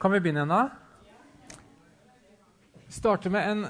[0.00, 0.58] Kan vi begynne nå?
[2.88, 3.66] Starte med en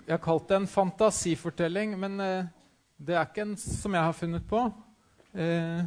[0.00, 2.46] Jeg har kalt det en fantasifortelling, men eh,
[2.96, 4.62] det er ikke en som jeg har funnet på.
[5.36, 5.82] Eh,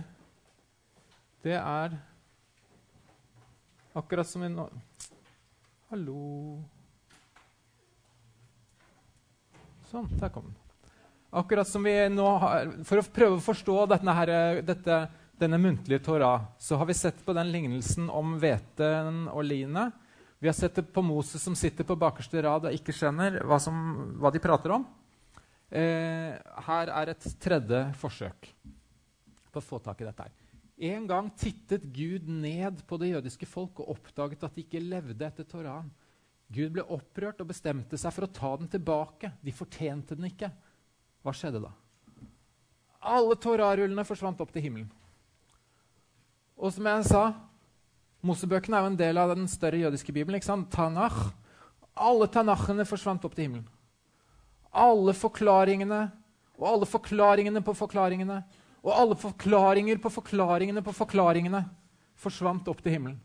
[1.42, 1.98] det er
[3.98, 4.62] akkurat som en
[5.90, 6.22] Hallo
[9.90, 10.94] Sånn, der kom den.
[11.42, 15.02] Akkurat som vi nå har, For å prøve å forstå dette, her, dette,
[15.40, 19.96] denne muntlige Torah, så har vi sett på den lignelsen om hveten og linet.
[20.40, 23.60] Vi har sett det på Moses som sitter på bakerste rad og ikke skjønner hva,
[23.62, 23.76] som,
[24.22, 24.86] hva de prater om.
[25.70, 26.36] Eh,
[26.68, 28.50] her er et tredje forsøk
[29.52, 30.28] på å få tak i dette.
[30.28, 30.34] her.
[30.92, 35.28] En gang tittet Gud ned på det jødiske folk og oppdaget at de ikke levde
[35.28, 35.90] etter Torahen.
[36.52, 39.32] Gud ble opprørt og bestemte seg for å ta den tilbake.
[39.42, 40.52] De fortjente den ikke.
[41.26, 41.72] Hva skjedde da?
[43.06, 44.92] Alle Torah-rullene forsvant opp til himmelen.
[46.56, 47.24] Og som jeg sa,
[48.26, 50.40] Mosebøkene er jo en del av den større jødiske bibelen.
[50.40, 50.72] ikke sant?
[50.74, 51.30] Tanach.
[51.96, 53.68] Alle tanachene forsvant opp til himmelen.
[54.74, 56.08] Alle forklaringene
[56.58, 58.42] og alle forklaringene på forklaringene
[58.86, 61.64] og alle forklaringer på forklaringene på forklaringene
[62.20, 63.22] forsvant opp til himmelen.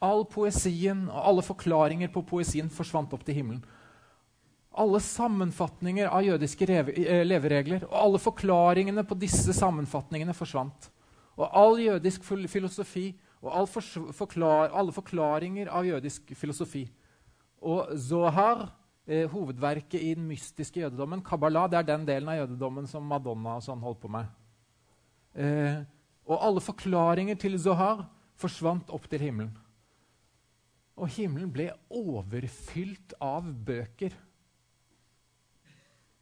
[0.00, 3.64] All poesien og alle forklaringer på poesien forsvant opp til himmelen.
[4.80, 10.88] Alle sammenfatninger av jødiske eh, leveregler og alle forklaringene på disse sammenfatningene forsvant.
[11.36, 13.68] Og all jødisk filosofi og all
[14.12, 16.84] forklar alle forklaringer av jødisk filosofi.
[17.60, 18.68] Og Zohar,
[19.06, 23.56] eh, hovedverket i den mystiske jødedommen, Kabbalah, det er den delen av jødedommen som Madonna
[23.56, 24.26] og sånn holdt på med.
[25.34, 25.82] Eh,
[26.26, 29.56] og alle forklaringer til Zohar forsvant opp til himmelen.
[31.00, 34.12] Og himmelen ble overfylt av bøker.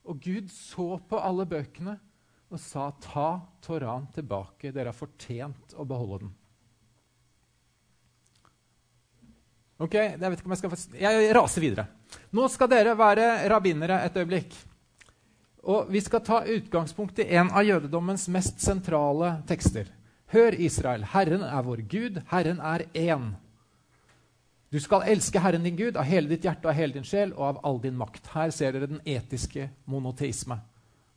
[0.08, 1.98] Og Gud så på alle bøkene
[2.48, 4.72] og sa, 'Ta Toran tilbake.
[4.72, 6.34] Dere har fortjent å beholde den.'
[9.78, 10.96] Ok, Jeg vet ikke om jeg skal...
[10.98, 11.86] Jeg raser videre.
[12.34, 14.56] Nå skal dere være rabbinere et øyeblikk.
[15.68, 19.92] Og Vi skal ta utgangspunkt i en av jødedommens mest sentrale tekster.
[20.32, 23.30] Hør, Israel, Herren er vår Gud, Herren er én.
[24.68, 27.44] Du skal elske Herren din Gud av hele ditt hjerte, av hele din sjel og
[27.46, 28.26] av all din makt.
[28.34, 30.58] Her ser dere den etiske monoteisme.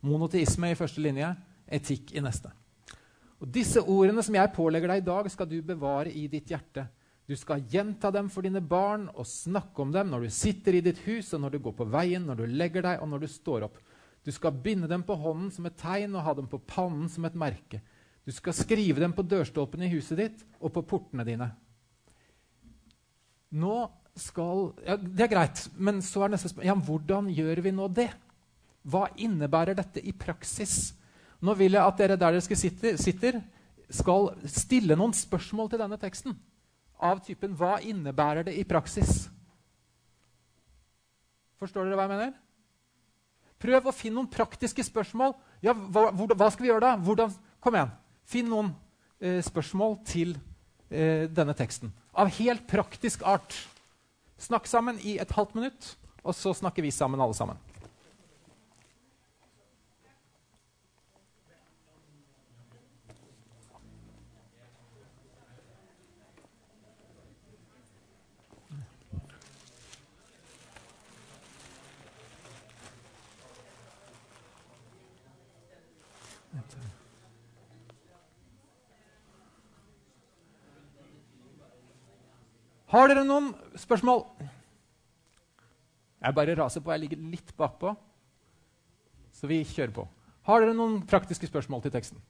[0.08, 1.28] Monoteisme i første linje,
[1.68, 2.48] etikk i neste.
[3.42, 6.86] Og Disse ordene som jeg pålegger deg i dag, skal du bevare i ditt hjerte.
[7.28, 10.84] Du skal gjenta dem for dine barn og snakke om dem når du sitter i
[10.84, 13.28] ditt hus, og når du går på veien, når du legger deg, og når du
[13.30, 13.76] står opp.
[14.24, 17.26] Du skal binde dem på hånden som et tegn og ha dem på pannen som
[17.28, 17.82] et merke.
[18.24, 21.50] Du skal skrive dem på dørstolpene i huset ditt og på portene dine.
[23.52, 23.76] Nå
[24.16, 27.88] skal ja, Det er greit, men så er neste spørsmål ja, hvordan gjør vi nå
[27.92, 28.10] det?
[28.82, 30.92] Hva innebærer dette i praksis?
[31.42, 33.40] Nå vil jeg at dere der dere sitter,
[33.92, 36.36] skal stille noen spørsmål til denne teksten.
[37.02, 39.28] Av typen 'Hva innebærer det i praksis?'
[41.58, 42.32] Forstår dere hva jeg mener?
[43.58, 45.34] Prøv å finne noen praktiske spørsmål.
[45.62, 46.96] Ja, hva, hva skal vi gjøre da?
[46.96, 47.30] Hvordan,
[47.60, 47.92] kom igjen.
[48.24, 48.74] Finn noen
[49.20, 50.38] eh, spørsmål til
[50.90, 53.56] eh, denne teksten av helt praktisk art.
[54.38, 55.92] Snakk sammen i et halvt minutt,
[56.22, 57.60] og så snakker vi sammen, alle sammen.
[82.92, 84.26] Har dere noen spørsmål?
[86.22, 86.92] Jeg bare raser på.
[86.92, 87.94] Jeg ligger litt bakpå.
[89.32, 90.04] Så vi kjører på.
[90.44, 92.20] Har dere noen praktiske spørsmål til teksten?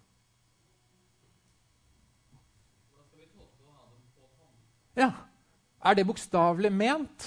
[4.97, 5.11] Ja.
[5.83, 7.25] Er det bokstavelig ment,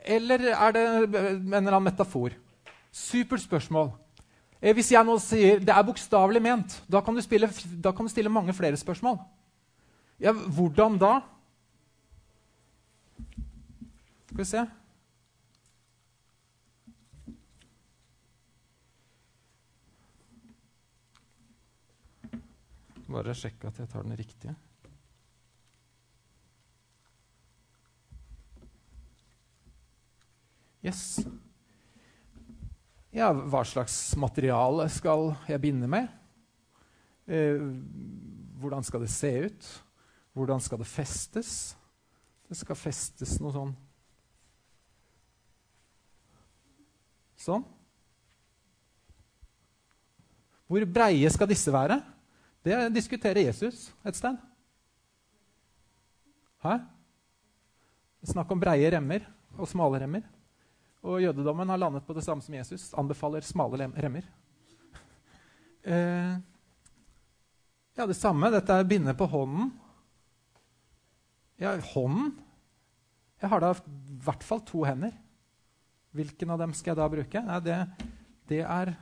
[0.00, 2.32] eller er det en eller annen metafor?
[2.90, 3.90] Supert spørsmål.
[4.62, 7.50] Eh, hvis jeg nå sier det er bokstavelig ment, da kan, spille,
[7.84, 9.18] da kan, du stille mange flere spørsmål.
[10.20, 11.12] Ja, Hvordan da?
[14.30, 14.60] Skal vi se
[23.10, 24.52] Bare sjekke at jeg tar den riktige.
[30.86, 31.02] Yes.
[33.10, 36.06] Ja, hva slags materiale skal jeg binde med?
[37.26, 37.58] Eh,
[38.62, 39.74] hvordan skal det se ut?
[40.38, 41.54] Hvordan skal det festes?
[42.46, 43.78] Det skal festes noe sånn
[47.40, 47.64] Sånn.
[50.70, 51.96] Hvor breie skal disse være?
[52.62, 54.36] Det diskuterer Jesus et sted.
[56.60, 56.76] Hæ?
[58.28, 59.24] Snakk om breie remmer
[59.56, 60.26] og smale remmer.
[61.00, 62.90] Og jødedommen har landet på det samme som Jesus.
[63.00, 64.28] Anbefaler smale remmer.
[65.80, 66.34] Eh,
[67.96, 68.52] ja, det samme.
[68.52, 69.72] Dette er binde på hånden.
[71.60, 72.34] Ja, hånden?
[73.40, 75.16] Jeg har da i hvert fall to hender.
[76.16, 77.44] Hvilken av dem skal jeg da bruke?
[77.46, 77.78] Nei, det,
[78.50, 78.94] det er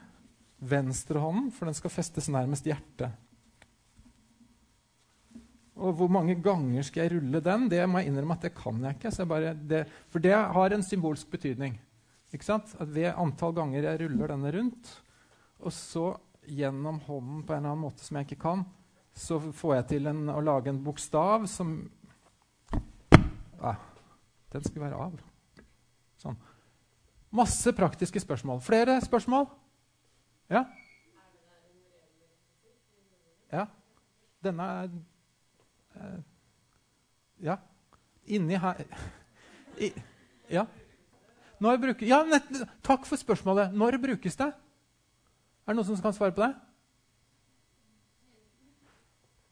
[0.59, 3.15] venstrehånden, for den skal festes nærmest hjertet.
[5.79, 7.69] Og hvor mange ganger skal jeg rulle den?
[7.71, 9.13] Det må jeg innrømme at det kan jeg ikke.
[9.15, 11.77] Jeg bare, det, for det har en symbolsk betydning.
[12.35, 12.75] Ikke sant?
[12.83, 14.91] At ved antall ganger jeg ruller denne rundt,
[15.63, 16.11] og så
[16.49, 18.67] gjennom hånden på en eller annen måte som jeg ikke kan,
[19.19, 21.79] så får jeg til en, å lage en bokstav som
[23.61, 23.79] ah,
[24.53, 25.28] Den skulle være av.
[27.35, 28.61] Masse praktiske spørsmål.
[28.65, 29.47] Flere spørsmål?
[30.51, 30.65] Ja?
[33.53, 33.67] Ja.
[34.45, 34.91] Denne er
[35.99, 36.21] Eh,
[37.37, 37.57] ja.
[38.25, 38.85] Inni her
[39.85, 39.93] I,
[40.51, 40.67] Ja.
[41.59, 42.47] Når bruker, ja, nett,
[42.87, 43.73] takk for spørsmålet.
[43.75, 44.47] Når brukes det?
[44.47, 46.53] Er det noen som kan svare på det?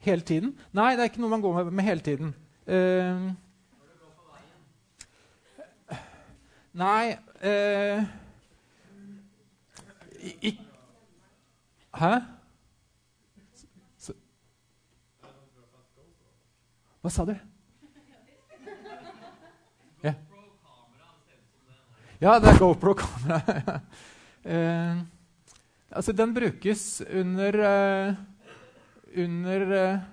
[0.06, 0.52] Hele tiden?
[0.70, 2.30] Nei, det er ikke noe man går med, med hele tiden.
[2.62, 3.34] Uh,
[6.76, 8.04] nei eh,
[10.44, 10.62] ikk...
[11.96, 12.12] Hæ?
[17.00, 17.32] Hva sa du?
[20.04, 20.12] Ja,
[22.20, 23.40] ja det er GoPro-kamera.
[24.52, 25.00] eh,
[25.88, 28.20] altså, den brukes under, uh,
[29.24, 30.06] under uh,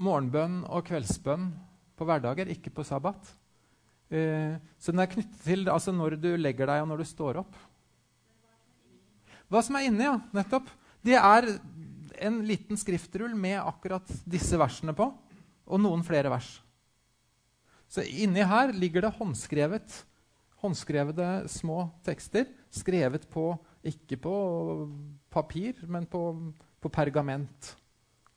[0.00, 1.52] morgenbønn og kveldsbønn
[1.98, 3.37] på hverdager, ikke på sabbat.
[4.08, 7.40] Eh, så den er knyttet til altså når du legger deg, og når du står
[7.42, 7.58] opp.
[9.48, 10.16] Hva som er inni, ja.
[10.36, 10.68] Nettopp.
[11.04, 11.48] Det er
[12.24, 15.08] en liten skriftrull med akkurat disse versene på
[15.68, 16.58] og noen flere vers.
[17.88, 20.02] Så inni her ligger det håndskrevet,
[20.60, 22.48] håndskrevede små tekster.
[22.72, 23.52] Skrevet på
[23.88, 24.34] ikke på
[25.32, 26.20] papir, men på,
[26.80, 27.76] på pergament.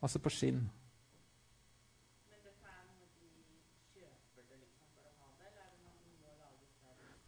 [0.02, 0.62] Altså på skinn.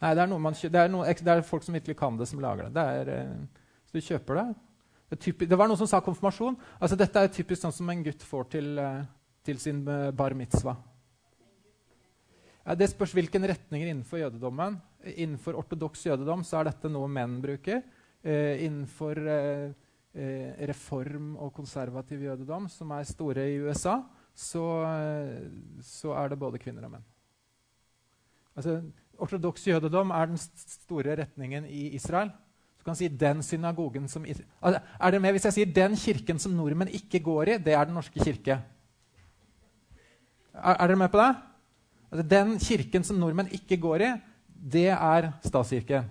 [0.04, 2.28] Nei, det er, noe man, det, er noe, det er, folk som virkelig kan det,
[2.28, 2.74] som lager det.
[2.76, 4.48] det er, eh, så du kjøper det.
[5.14, 6.58] Typisk, det, var noen som sa konfirmasjon.
[6.76, 9.06] Altså, dette er typisk sånn som en gutt får til, uh,
[9.46, 10.76] til sin eh, bar mitzvah.
[12.64, 14.78] Ja, det spørs hvilken retninger innenfor jødedommen.
[15.12, 17.82] Innenfor ortodoks jødedom så er dette noe menn bruker.
[18.24, 19.66] Eh, innenfor eh,
[20.16, 23.98] eh, reform og konservativ jødedom, som er store i USA,
[24.34, 25.50] så, eh,
[25.84, 27.04] så er det både kvinner og menn.
[28.56, 28.78] Altså,
[29.24, 32.30] Ortodoks jødedom er den store retningen i Israel.
[32.78, 36.38] Så kan si den synagogen som, altså, er dere med Hvis jeg sier den kirken
[36.38, 38.60] som nordmenn ikke går i, det er Den norske kirke.
[40.54, 41.30] Er, er dere med på det?
[42.12, 44.12] Altså, den kirken som nordmenn ikke går i,
[44.72, 46.04] det er statskirken.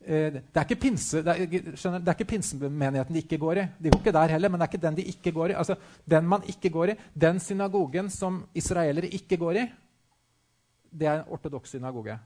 [0.00, 3.66] Eh, det er ikke, det er ikke pinsemenigheten de ikke går i.
[3.82, 5.56] De går ikke der heller, men det er ikke den de ikke går i.
[5.58, 5.76] Altså,
[6.10, 9.66] den man ikke går i, den synagogen som israelere ikke går i,
[10.90, 12.18] det er en ortodoks synagoge.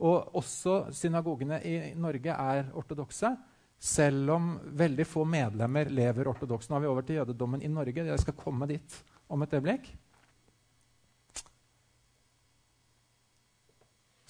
[0.00, 3.34] Og også synagogene i Norge er ortodokse,
[3.80, 6.68] selv om veldig få medlemmer lever ortodoks.
[6.68, 8.04] Nå er vi over til jødedommen i Norge.
[8.04, 8.96] Jeg skal komme dit
[9.28, 9.88] om et øyeblikk.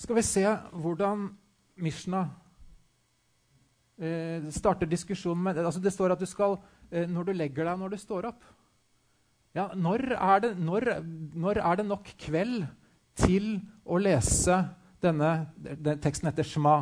[0.00, 1.26] Skal vi se hvordan
[1.80, 2.22] Mishna
[4.00, 6.56] eh, starter diskusjonen med altså Det står at du skal
[6.90, 8.46] eh, når du legger deg, når du står opp.
[9.54, 10.88] Ja, når er, det, når,
[11.34, 12.62] når er det nok kveld
[13.20, 13.52] til
[13.84, 14.58] å lese
[15.00, 16.76] denne den Teksten heter Shma,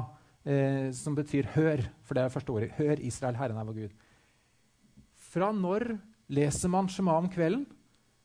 [0.44, 1.86] eh, som betyr 'hør'.
[2.02, 2.70] For det er første ordet.
[2.72, 3.96] 'Hør, Israel, Herren er vår Gud'.
[5.14, 7.66] Fra når leser man Shema om kvelden?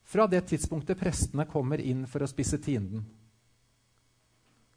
[0.03, 3.05] fra det tidspunktet prestene kommer inn for å spise tienden.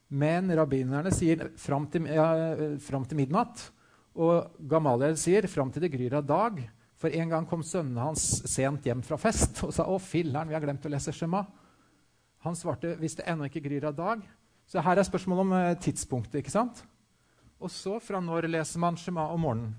[0.06, 2.28] Men rabbinerne sier fram til, ja,
[2.82, 3.64] fram til midnatt.
[4.16, 6.60] Og Gamaliel sier fram til det gryr av dag.
[6.96, 10.56] For en gang kom sønnene hans sent hjem fra fest og sa å filler'n, vi
[10.56, 11.42] har glemt å lese Shema.
[12.46, 14.22] Han svarte hvis det ennå ikke gryr av dag.
[14.66, 16.40] Så her er spørsmålet om eh, tidspunktet.
[16.40, 16.84] ikke sant?
[17.60, 19.76] Og så fra når leser man Shema om morgenen?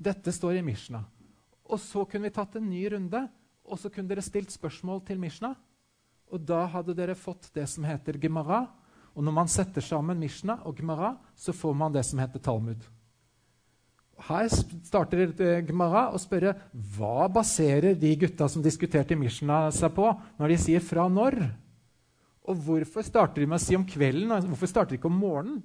[0.00, 1.02] Dette står i Mishna.
[1.70, 3.26] Og så kunne vi tatt en ny runde
[3.70, 5.54] og så kunne dere stilt spørsmål til Mishna.
[6.30, 8.64] Og da hadde dere fått det som heter Gemara.
[9.14, 12.82] Og når man setter sammen Mishna og Gemara, så får man det som heter Talmud.
[14.28, 15.32] Her starter
[15.64, 16.54] Gemara å spørre
[16.96, 21.50] hva baserer de gutta som diskuterte Mishna, seg på når de sier 'fra når'?
[22.50, 25.20] Og hvorfor starter de med å si om kvelden, og hvorfor starter de ikke om
[25.20, 25.62] morgenen?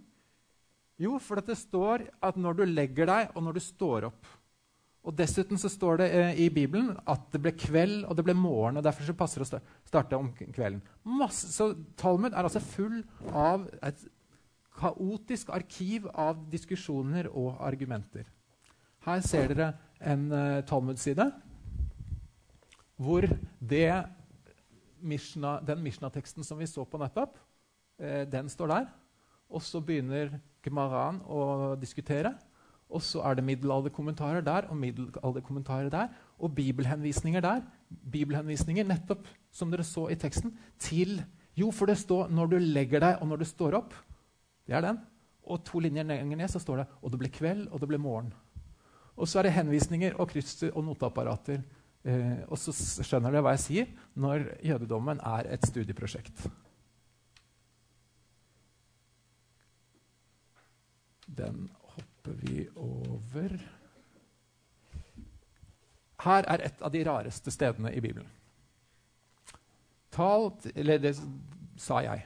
[1.02, 4.28] Jo, for det står at når du legger deg, og når du står opp.
[5.06, 8.34] Og Dessuten så står det eh, i Bibelen at det ble kveld og det ble
[8.34, 8.80] morgen.
[8.80, 10.82] og Derfor så passer det å starte om kvelden.
[11.04, 14.02] Masse, så Talmud er altså full av et
[14.76, 18.26] kaotisk arkiv av diskusjoner og argumenter.
[19.06, 21.32] Her ser dere en uh, Talmud-side
[22.96, 23.26] hvor
[23.60, 23.90] det
[25.06, 27.38] Mishna, den Mishna-teksten som vi så på nettopp,
[28.00, 28.86] eh, den står der.
[29.50, 32.34] Og så begynner Gemaran å diskutere.
[32.90, 36.08] Og så er det middelalderkommentarer der og middelalderkommentarer der.
[36.40, 37.62] Og bibelhenvisninger der.
[37.90, 41.22] Bibelhenvisninger nettopp, som dere så i teksten, til
[41.56, 43.94] Jo, for det står 'når du legger deg, og når du står opp'.
[44.68, 45.00] Det er den.
[45.44, 47.98] Og to linjer lenger ned så står det 'og det ble kveld, og det ble
[47.98, 48.45] morgen'.
[49.16, 51.64] Og så er det henvisninger og kryss og noteapparater.
[52.06, 56.46] Eh, og så skjønner dere hva jeg sier når jødedommen er et studieprosjekt.
[61.26, 63.58] Den hopper vi over.
[66.26, 68.28] Her er et av de rareste stedene i Bibelen.
[70.16, 71.16] Tal, eller det
[71.82, 72.24] sa jeg.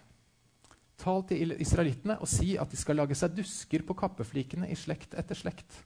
[1.00, 5.16] Tal til israelittene og si at de skal lage seg dusker på kappeflikene i slekt
[5.18, 5.80] etter slekt.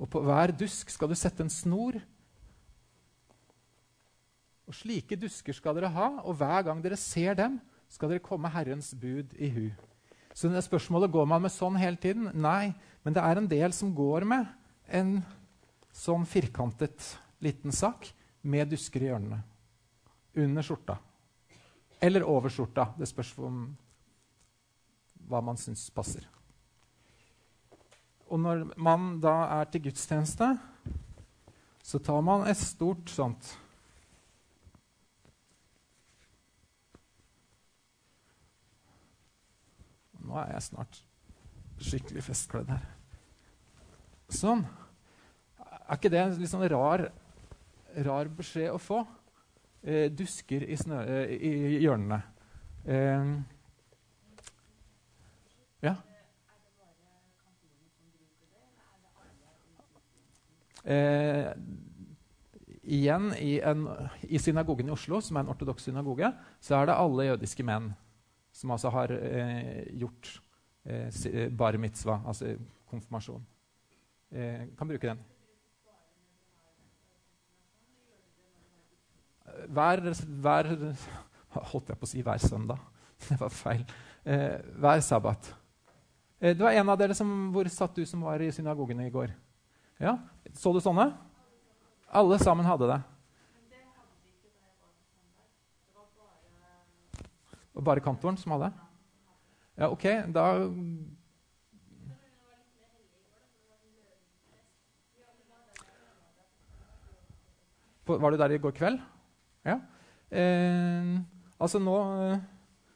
[0.00, 2.00] Og på hver dusk skal du sette en snor.
[4.64, 7.58] Og slike dusker skal dere ha, og hver gang dere ser dem,
[7.92, 9.66] skal dere komme Herrens bud i hu.
[10.34, 12.30] Så det spørsmålet går man med sånn hele tiden.
[12.34, 12.72] Nei,
[13.06, 14.48] men det er en del som går med
[14.90, 15.20] en
[15.94, 17.12] sånn firkantet
[17.44, 18.08] liten sak
[18.42, 19.40] med dusker i hjørnene.
[20.42, 20.98] Under skjorta.
[22.02, 22.88] Eller over skjorta.
[22.98, 23.68] Det spørs om
[25.28, 26.26] hva man syns passer.
[28.34, 30.48] Og når man da er til gudstjeneste,
[31.84, 33.52] så tar man et stort sånt
[40.24, 40.98] Nå er jeg snart
[41.84, 42.84] skikkelig festkledd her.
[44.32, 44.62] Sånn.
[45.60, 47.04] Er ikke det en litt sånn rar,
[48.06, 49.02] rar beskjed å få?
[49.84, 51.52] Eh, dusker i, snø, eh, i
[51.84, 52.22] hjørnene.
[52.88, 53.34] Eh,
[55.84, 55.94] ja?
[60.84, 61.50] Eh,
[62.82, 63.86] igjen i, en,
[64.28, 66.28] i, synagogen i Oslo, som er en ortodoks synagoge,
[66.60, 67.92] så er det alle jødiske menn
[68.54, 70.30] som altså har eh, gjort
[70.84, 72.54] eh, eh, bar mitzvah, altså
[72.90, 73.46] konfirmasjon.
[74.30, 75.22] Eh, kan bruke den.
[79.74, 80.00] Hver,
[80.42, 80.72] hver
[81.54, 82.80] Holdt jeg på å si hver søndag.
[83.28, 83.84] Det var feil.
[84.26, 85.52] Eh, hver sabbat.
[86.40, 89.10] Eh, det var en av dere som, Hvor satt du som var i synagogen i
[89.12, 89.30] går?
[90.00, 90.18] Ja,
[90.54, 91.12] Så du sånne?
[92.14, 93.00] Alle sammen hadde det.
[97.74, 98.70] Det var bare kantoren som hadde?
[99.74, 100.44] Ja, OK, da
[108.06, 109.00] Var du der i går kveld?
[109.64, 109.78] Ja.
[110.30, 111.16] Eh,
[111.58, 111.96] altså nå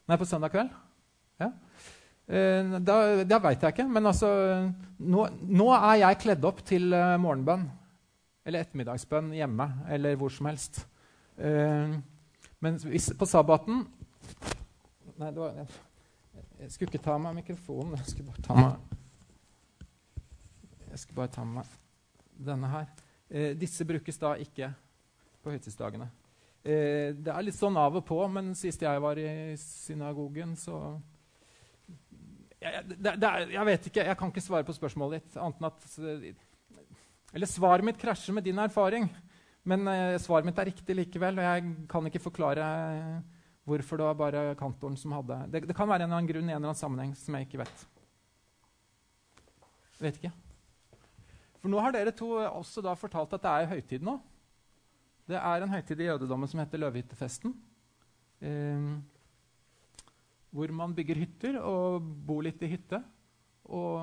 [0.09, 0.71] Nei, på søndag kveld?
[2.29, 4.29] Eh, da, det veit jeg ikke, men altså
[4.99, 7.65] nå, nå, er jeg kledd opp til uh, morgenbønn.
[8.49, 10.87] Eller ettermiddagsbønn hjemme, eller hvor som helst.
[11.37, 11.99] Eh,
[12.59, 13.85] men hvis, på sabbaten
[15.19, 15.67] Nei, var, jeg,
[16.61, 17.97] jeg, skulle ikke ta meg mikrofonen.
[17.99, 18.73] Jeg skulle bare ta meg
[20.91, 21.77] Jeg skulle bare ta meg
[22.49, 22.89] denne her.
[23.29, 24.73] Eh, disse brukes da ikke
[25.43, 26.09] på høytidsdagene.
[26.63, 30.99] Eh, det er litt sånn av og på, men sist jeg var i synagogen, så
[32.59, 35.39] jeg, det, det jeg vet ikke, jeg kan ikke svare på spørsmålet ditt.
[35.39, 36.39] at,
[37.35, 39.09] Eller svaret mitt krasjer med din erfaring.
[39.69, 42.65] Men eh, svaret mitt er riktig likevel, og jeg kan ikke forklare
[43.69, 46.47] Hvorfor det var bare kantoren som hadde det, det, kan være en eller annen grunn
[46.47, 47.83] i en eller annen sammenheng som jeg ikke vet.
[50.01, 50.31] Vet ikke.
[51.61, 54.15] For nå har dere to også da fortalt at det er høytid nå.
[55.29, 57.53] Det er en høytid i jødedommen som heter løvehyttefesten.
[58.41, 58.89] Eh,
[60.55, 63.01] hvor man bygger hytter og bor litt i hytte.
[63.69, 63.99] Og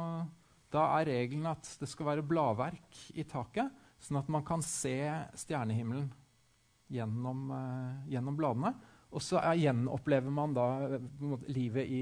[0.74, 3.72] da er regelen at det skal være bladverk i taket,
[4.02, 4.98] sånn at man kan se
[5.40, 6.12] stjernehimmelen
[6.94, 8.74] gjennom, uh, gjennom bladene.
[9.16, 10.68] Og så gjenopplever man da
[11.48, 12.02] livet i,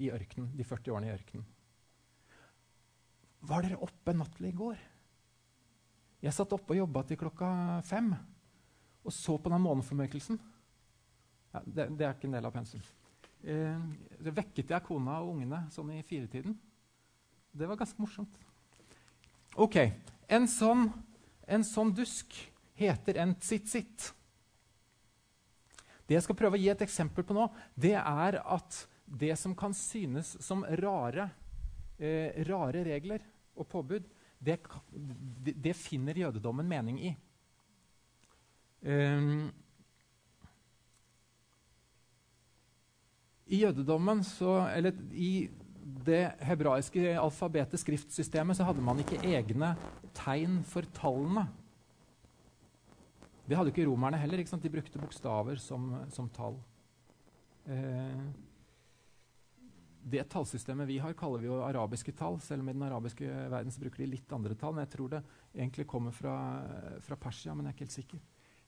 [0.00, 1.46] i ørkenen, de 40 årene i ørkenen.
[3.44, 4.78] Var dere oppe nattlig i går?
[6.24, 7.48] Jeg satt oppe og jobba til klokka
[7.84, 8.14] fem
[9.04, 10.38] og så på den måneformørkelsen.
[11.52, 12.80] Ja, det, det, er ikke en del av pensum.
[13.44, 13.80] Eh,
[14.24, 16.56] vekket jeg kona og ungene sånn i firetiden.
[17.52, 18.40] Det var ganske morsomt.
[19.60, 19.76] Ok,
[20.26, 20.86] En sånn,
[21.46, 22.32] en sånn dusk
[22.80, 24.06] heter en tsitt-sitt.
[26.08, 27.44] Det jeg skal prøve å gi et eksempel på nå,
[27.76, 31.28] det er at det som kan synes som rare,
[31.98, 33.20] eh, rare regler
[33.54, 34.08] og påbud,
[34.40, 34.56] det,
[35.60, 37.12] det finner jødedommen mening i.
[38.80, 39.52] Um,
[43.46, 45.50] I jødedommen, så, eller i
[46.04, 49.74] det hebraiske alfabetet, skriftsystemet, så hadde man ikke egne
[50.16, 51.44] tegn for tallene.
[53.44, 54.40] Det hadde ikke romerne heller.
[54.40, 56.56] Ikke De brukte bokstaver som, som tall.
[57.68, 58.24] Eh,
[60.04, 62.38] det tallsystemet vi har, kaller vi jo arabiske tall.
[62.44, 64.72] Selv om i den arabiske verden så bruker de litt andre tall.
[64.76, 65.22] Men jeg tror det
[65.52, 66.36] egentlig kommer fra,
[67.04, 68.24] fra Persia, men jeg er ikke helt sikker.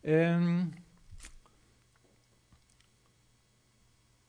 [0.07, 0.51] Eh,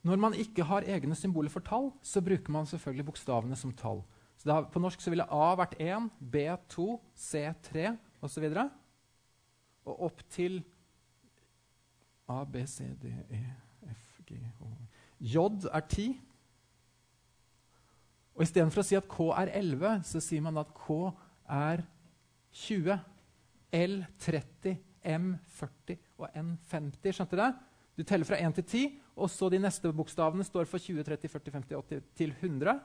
[0.07, 4.03] når man ikke har egne symboler for tall, så bruker man selvfølgelig bokstavene som tall.
[4.37, 6.85] Så har, på norsk så ville A vært 1, B2,
[7.17, 7.89] C3
[8.23, 8.45] osv.
[8.53, 8.69] Og,
[9.87, 10.61] og opp til
[12.27, 13.41] A, B, C, D, E,
[13.89, 14.67] F, G, H
[15.19, 15.37] J
[15.73, 16.07] er 10.
[18.37, 20.97] Og Istedenfor å si at K er 11, så sier man at K
[21.49, 21.81] er
[22.67, 22.99] 20.
[23.77, 24.77] L 30,
[25.17, 27.15] M 40 og N 50.
[27.17, 27.49] Skjønte du det?
[27.97, 28.85] Du teller fra 1 til 10,
[29.17, 32.77] og så de neste bokstavene står for 20, 30, 40, 50, 80 til 100.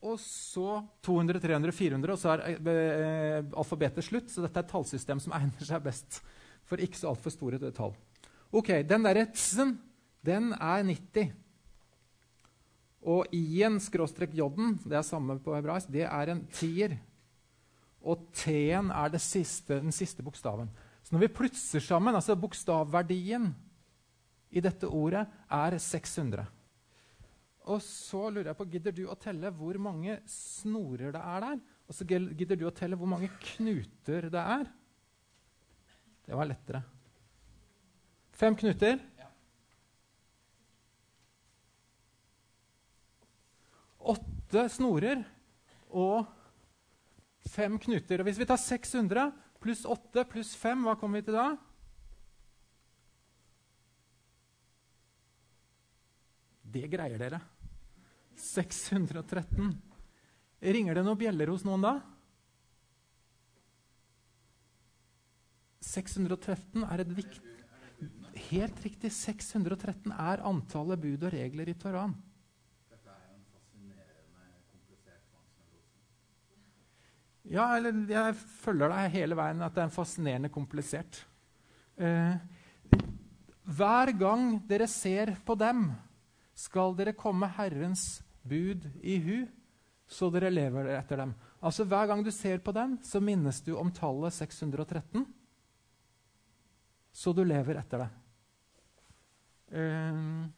[0.00, 4.30] Og så 200, 300, 400, og så er eh, alfabetet slutt.
[4.32, 6.20] Så dette er et tallsystem som egner seg best
[6.68, 7.94] for ikke så altfor store tall.
[8.52, 9.76] Ok, Den derre t-en,
[10.24, 11.32] den er 90.
[13.10, 16.98] Og i-en skråstrek j-en, det er samme på hebraisk, det er en tier.
[18.00, 20.68] Og t-en er siste, den siste bokstaven.
[21.04, 23.50] Så når vi plutser sammen, altså bokstavverdien
[24.50, 26.46] i dette ordet er 600.
[27.70, 31.60] Og så lurer jeg på, Gidder du å telle hvor mange snorer det er der?
[31.90, 34.68] Og så gidder du å telle hvor mange knuter det er?
[36.26, 36.82] Det var lettere.
[38.40, 39.00] Fem knuter?
[44.00, 45.22] Åtte snorer
[45.90, 46.24] og
[47.50, 48.22] fem knuter.
[48.22, 51.50] Og hvis vi tar 600 pluss 8 pluss 5, hva kommer vi til da?
[56.70, 57.40] Det greier dere.
[58.40, 59.74] 613.
[60.60, 61.94] Ringer det noen bjeller hos noen da?
[65.90, 67.46] 613 er et viktig
[68.50, 69.10] Helt riktig.
[69.12, 72.14] 613 er antallet bud og regler i Toran.
[77.50, 81.24] Ja, eller jeg følger deg hele veien at det er fascinerende komplisert.
[81.98, 82.36] Eh,
[83.66, 85.88] hver gang dere ser på dem,
[86.60, 89.36] skal dere komme Herrens bud i hu,
[90.10, 91.34] så dere lever etter dem.
[91.62, 95.26] Altså Hver gang du ser på den, så minnes du om tallet 613,
[97.12, 98.10] så du lever etter det.
[99.70, 100.48] Uh,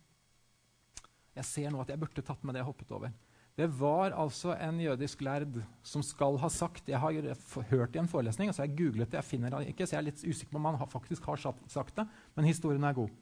[1.37, 3.13] jeg ser nå at jeg burde tatt med det jeg hoppet over.
[3.57, 7.19] Det var altså en jødisk lærd som skal ha sagt Jeg har
[7.69, 9.19] hørt i en forelesning, og så har jeg googlet det.
[9.21, 11.99] Jeg finner det ikke, så jeg er litt usikker på om han faktisk har sagt
[12.01, 13.13] det, men historien er god.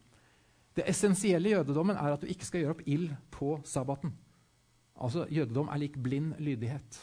[0.81, 4.15] Det essensielle i jødedommen er at du ikke skal gjøre opp ild på sabbaten.
[4.97, 7.01] Altså, Jødedom er lik blind lydighet.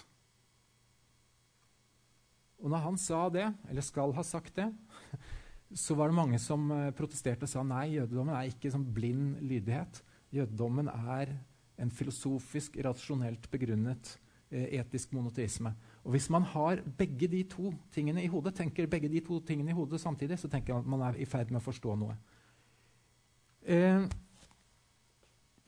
[2.58, 4.72] Og når han sa det, eller skal ha sagt det,
[5.86, 9.44] så var det mange som eh, protesterte og sa nei, jødedommen er ikke sånn blind
[9.46, 10.02] lydighet.
[10.34, 11.36] Jødedommen er
[11.78, 14.16] en filosofisk, rasjonelt begrunnet
[14.50, 15.76] eh, etisk monoteisme.
[16.02, 19.70] Og Hvis man har begge de to tingene i hodet, tenker begge de to tingene
[19.70, 22.18] i hodet samtidig, så tenker man at man er i ferd med å forstå noe.
[23.68, 24.04] Eh,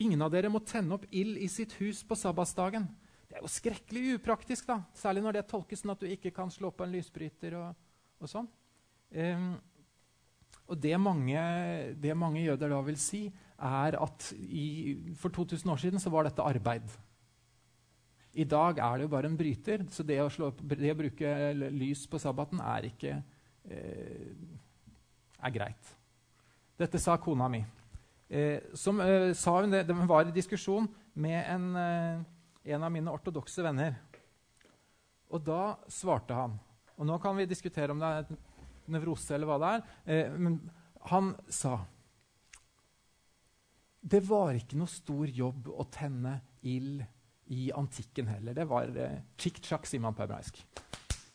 [0.00, 2.86] ingen av dere må tenne opp ild i sitt hus på sabbatsdagen.
[3.28, 4.78] Det er jo skrekkelig upraktisk, da.
[4.96, 7.58] særlig når det tolkes sånn at du ikke kan slå på en lysbryter.
[7.60, 7.90] og,
[8.24, 8.48] og sånn.
[9.12, 9.44] Eh,
[10.70, 11.42] og det mange,
[12.00, 13.26] det mange, jøder da vil si,
[13.60, 16.86] er at i, for 2000 år siden så var dette arbeid.
[18.40, 21.34] I dag er det jo bare en bryter, så det å, slå, det å bruke
[21.74, 23.16] lys på sabbaten er ikke
[23.68, 24.30] eh,
[25.42, 25.92] er greit.
[26.80, 27.60] Dette sa kona mi.
[28.30, 30.86] Eh, som eh, sa hun det, det var i diskusjon
[31.18, 32.20] med en, eh,
[32.74, 33.96] en av mine ortodokse venner.
[35.30, 36.58] Og da svarte han
[36.98, 38.38] Og nå kan vi diskutere om det er
[38.90, 40.34] nevrose eller hva det er.
[40.36, 40.58] Men
[41.08, 41.78] han sa
[44.02, 47.02] Det var ikke noe stor jobb å tenne ild
[47.50, 48.54] i antikken heller.
[48.54, 50.60] Det var eh, chik-chak, sier man på hebraisk.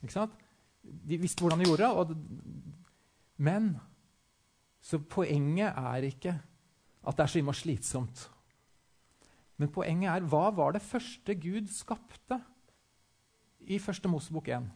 [0.01, 2.17] De visste hvordan de gjorde det.
[3.43, 3.73] Men
[4.86, 6.38] så poenget er ikke
[7.06, 8.26] at det er så innmari slitsomt.
[9.62, 12.39] Men poenget er hva var det første Gud skapte
[13.65, 14.68] i første Mosebok 1?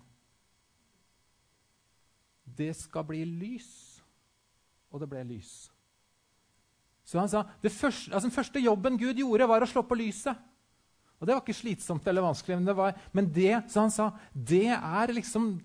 [2.59, 3.71] Det skal bli lys.
[4.89, 5.67] Og det ble lys.
[7.05, 10.37] Så han sa, første, altså Den første jobben Gud gjorde, var å slå på lyset.
[11.19, 12.57] Og det var ikke slitsomt eller vanskelig.
[12.59, 15.57] Men det, var, men det så han sa, det er liksom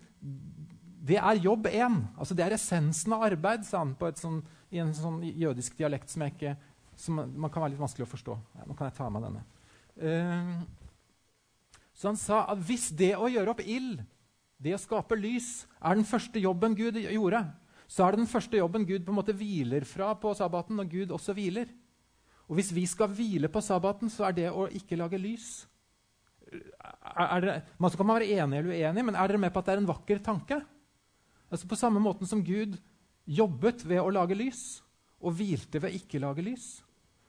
[1.05, 1.99] det er jobb én.
[2.17, 4.41] Altså, det er essensen av arbeid, sa han på sånn,
[4.75, 6.55] i en sånn jødisk dialekt som, ikke,
[6.99, 8.39] som, man kan være litt vanskelig å forstå.
[8.67, 9.45] Nå kan jeg ta med denne.
[9.95, 10.65] Uh,
[11.95, 14.03] så han sa at hvis det å gjøre opp ild,
[14.59, 17.45] det å skape lys, er den første jobben Gud gjorde,
[17.87, 20.91] så er det den første jobben Gud på en måte hviler fra på sabbaten, og
[20.91, 21.71] Gud også hviler.
[22.49, 25.63] Og hvis vi skal hvile på sabbaten, så er det å ikke lage lys
[26.55, 29.75] er dere, Man kan være enig eller uenig, men er dere med på at det
[29.75, 30.61] er en vakker tanke?
[31.51, 32.77] Altså På samme måten som Gud
[33.25, 34.83] jobbet ved å lage lys,
[35.25, 36.69] og hvilte ved å ikke lage lys,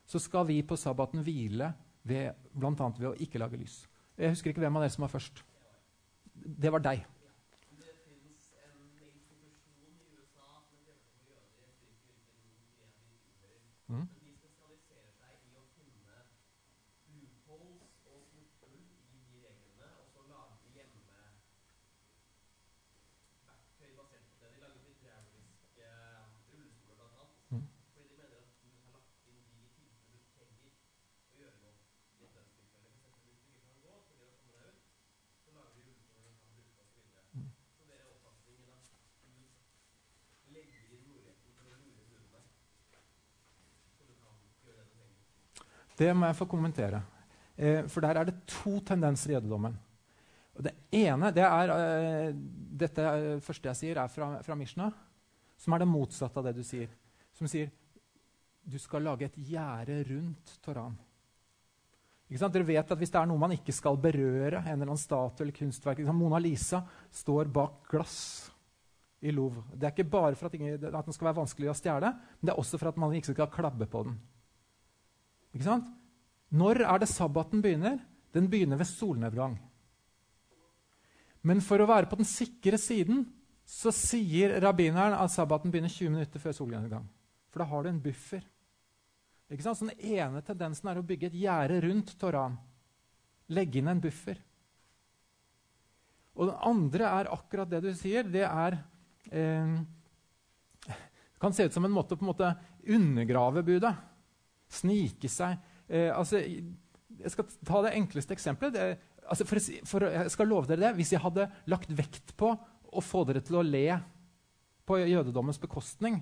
[0.05, 1.71] så skal vi på sabbaten hvile
[2.05, 2.89] bl.a.
[2.99, 3.83] ved å ikke lage lys.
[4.17, 5.41] Jeg husker ikke hvem av dere som var først.
[6.35, 7.05] Det var deg.
[45.95, 47.01] Det må jeg få kommentere.
[47.55, 49.77] Eh, for der er det to tendenser i jødedommen.
[50.55, 52.35] Og det ene det er eh,
[52.75, 53.07] Dette
[53.43, 54.89] første jeg sier, er fra, fra Mishna,
[55.57, 56.91] som er det motsatte av det du sier.
[57.35, 57.71] Som sier
[58.65, 60.95] du skal lage et gjerde rundt Toran.
[62.25, 65.45] Dere vet at Hvis det er noe man ikke skal berøre, en eller annen statue
[65.45, 66.81] eller kunstverk liksom Mona Lisa
[67.13, 68.15] står bak glass
[69.21, 69.63] i Louvre.
[69.73, 72.55] Det er ikke bare for at, at den skal være vanskelig å stjele, men det
[72.55, 74.17] er også for at man ikke skal klabbe på den.
[75.55, 75.87] Ikke sant?
[76.55, 77.97] Når er det sabbaten begynner?
[78.35, 79.55] Den begynner ved solnedgang.
[81.45, 83.23] Men for å være på den sikre siden
[83.65, 87.05] så sier rabbineren at sabbaten begynner 20 minutter før solnedgang.
[87.49, 88.43] For da har du en buffer.
[89.49, 89.79] Ikke sant?
[89.79, 92.57] Så Den ene tendensen er å bygge et gjerde rundt Toran.
[93.53, 94.41] Legge inn en buffer.
[96.35, 98.27] Og den andre er akkurat det du sier.
[98.27, 98.75] Det er
[99.31, 99.77] eh,
[101.39, 102.51] kan se ut som en måte å
[102.95, 103.93] undergrave budet.
[104.71, 105.57] Snike seg.
[105.87, 108.75] Eh, altså, jeg skal ta det enkleste eksempelet.
[108.75, 112.51] Det, altså for, for, jeg skal love dere det, Hvis jeg hadde lagt vekt på
[112.55, 113.87] å få dere til å le
[114.85, 116.19] på jødedommens bekostning,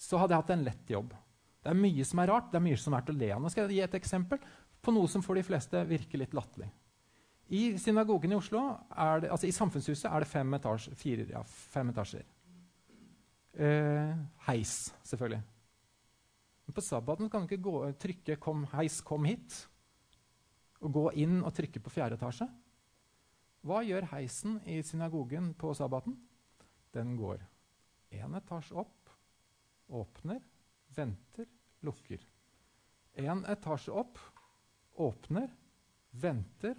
[0.00, 1.14] så hadde jeg hatt en lett jobb.
[1.60, 3.40] Det er mye som er rart, det er mye som er til å le av.
[3.42, 4.40] Nå skal jeg gi et eksempel
[4.80, 6.70] på noe som for de fleste virker litt latterlig.
[7.50, 8.62] I synagogen i Oslo,
[9.20, 10.94] det, altså i samfunnshuset, er det fem, etasjer.
[10.96, 11.42] Fire, ja,
[11.74, 12.28] fem etasjer.
[13.58, 14.12] Eh,
[14.46, 14.74] heis,
[15.10, 15.40] selvfølgelig.
[16.70, 19.66] Men på sabbaten kan du ikke gå, trykke kom, 'heis, kom hit'
[20.78, 22.46] og gå inn og trykke på fjerde etasje.
[23.66, 26.14] Hva gjør heisen i synagogen på sabbaten?
[26.94, 27.42] Den går
[28.14, 29.10] én etasje opp,
[29.90, 30.38] åpner,
[30.94, 31.48] venter,
[31.82, 32.22] lukker.
[33.18, 34.20] Én etasje opp,
[34.94, 35.50] åpner,
[36.12, 36.76] venter,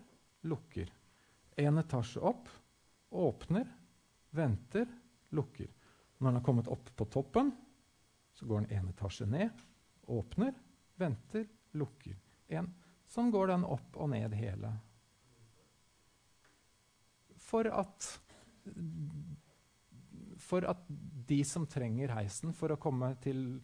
[0.48, 0.88] lukker.
[1.58, 2.48] Én etasje opp,
[3.12, 3.68] åpner,
[4.32, 4.88] venter,
[5.36, 5.68] lukker.
[6.20, 7.52] Når den har kommet opp på toppen,
[8.32, 9.52] så går den én etasje ned,
[10.12, 10.54] Åpner,
[11.00, 11.48] venter,
[11.80, 12.18] lukker.
[12.52, 12.68] En.
[13.12, 14.72] Sånn går den opp og ned hele.
[17.42, 18.08] For at,
[20.40, 20.84] for at
[21.32, 23.60] de som trenger heisen for å komme til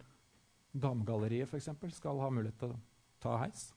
[0.77, 2.79] Damegalleriet f.eks., skal ha mulighet til å
[3.23, 3.69] ta heis.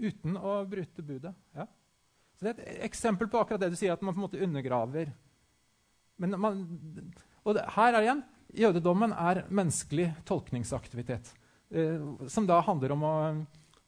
[0.00, 1.34] Uten å bryte budet.
[1.54, 1.66] Ja.
[2.38, 4.40] Så Det er et eksempel på akkurat det du sier, at man på en måte
[4.40, 5.10] undergraver.
[6.20, 6.54] Man,
[7.44, 8.22] og det, her er igjen
[8.56, 11.30] Jødedommen er menneskelig tolkningsaktivitet,
[11.70, 13.14] eh, som da handler om å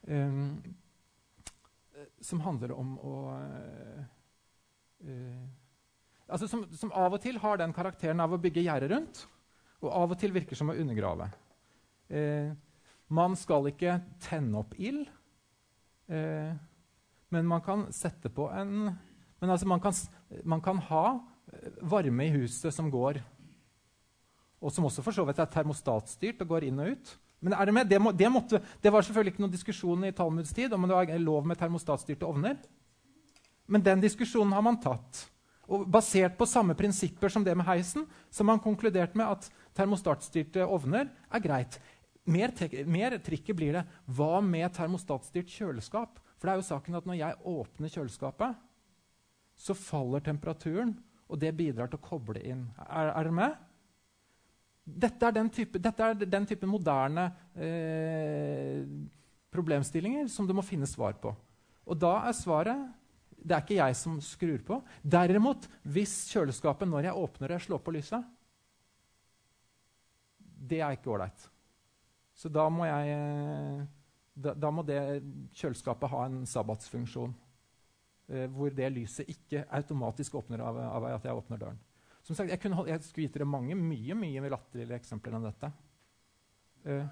[0.06, 0.38] eh,
[2.22, 3.14] Som handler om å
[5.02, 5.42] eh,
[6.28, 9.24] altså som, som, av og til har den karakteren av å bygge gjerdet rundt,
[9.82, 11.26] og av og til virker som å undergrave.
[12.08, 12.54] Eh,
[13.10, 15.10] man skal ikke tenne opp ild,
[16.08, 18.92] men man kan sette på en
[19.40, 19.94] Men altså man kan,
[20.44, 21.04] man kan ha
[21.80, 23.20] varme i huset som går
[24.62, 27.12] og som også for så vidt er termostatstyrt og går inn og ut.
[27.42, 27.88] Men er det, med?
[27.90, 30.94] Det, må, det, måtte, det var selvfølgelig ikke noen diskusjon i Talmuds tid om det
[30.94, 32.60] var lov med termostatstyrte ovner.
[33.66, 35.24] Men den diskusjonen har man tatt.
[35.72, 39.48] Og basert på samme prinsipper som det med heisen, så har man konkludert med at
[39.78, 41.80] termostatstyrte ovner er greit.
[42.22, 42.54] Mer,
[42.86, 46.20] mer trikket blir det hva med termostatstyrt kjøleskap?
[46.38, 48.54] For det er jo saken at når jeg åpner kjøleskapet,
[49.58, 50.94] så faller temperaturen,
[51.30, 52.68] og det bidrar til å koble inn.
[52.86, 53.60] Er, er dere med?
[54.82, 58.82] Dette er den type, type moderne eh,
[59.52, 61.30] problemstillinger som du må finne svar på.
[61.86, 62.90] Og da er svaret
[63.42, 64.78] det er ikke jeg som skrur på.
[65.02, 68.28] Derimot, hvis kjøleskapet når jeg åpner jeg slår på lyset
[70.38, 71.48] Det er ikke ålreit.
[72.34, 73.86] Så da må, jeg,
[74.34, 75.00] da, da må det
[75.58, 77.34] kjøleskapet ha en sabbatsfunksjon.
[78.30, 81.80] Eh, hvor det lyset ikke automatisk åpner av, av, at jeg åpner døren.
[82.22, 85.72] Som sagt, Jeg, kunne, jeg skulle gitt dere mange mye mye latterlige eksempler enn dette.
[86.86, 87.06] Eh,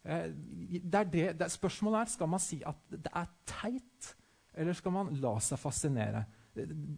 [0.00, 4.10] det er det, det, spørsmålet er skal man si at det er teit,
[4.56, 6.24] eller skal man la seg fascinere.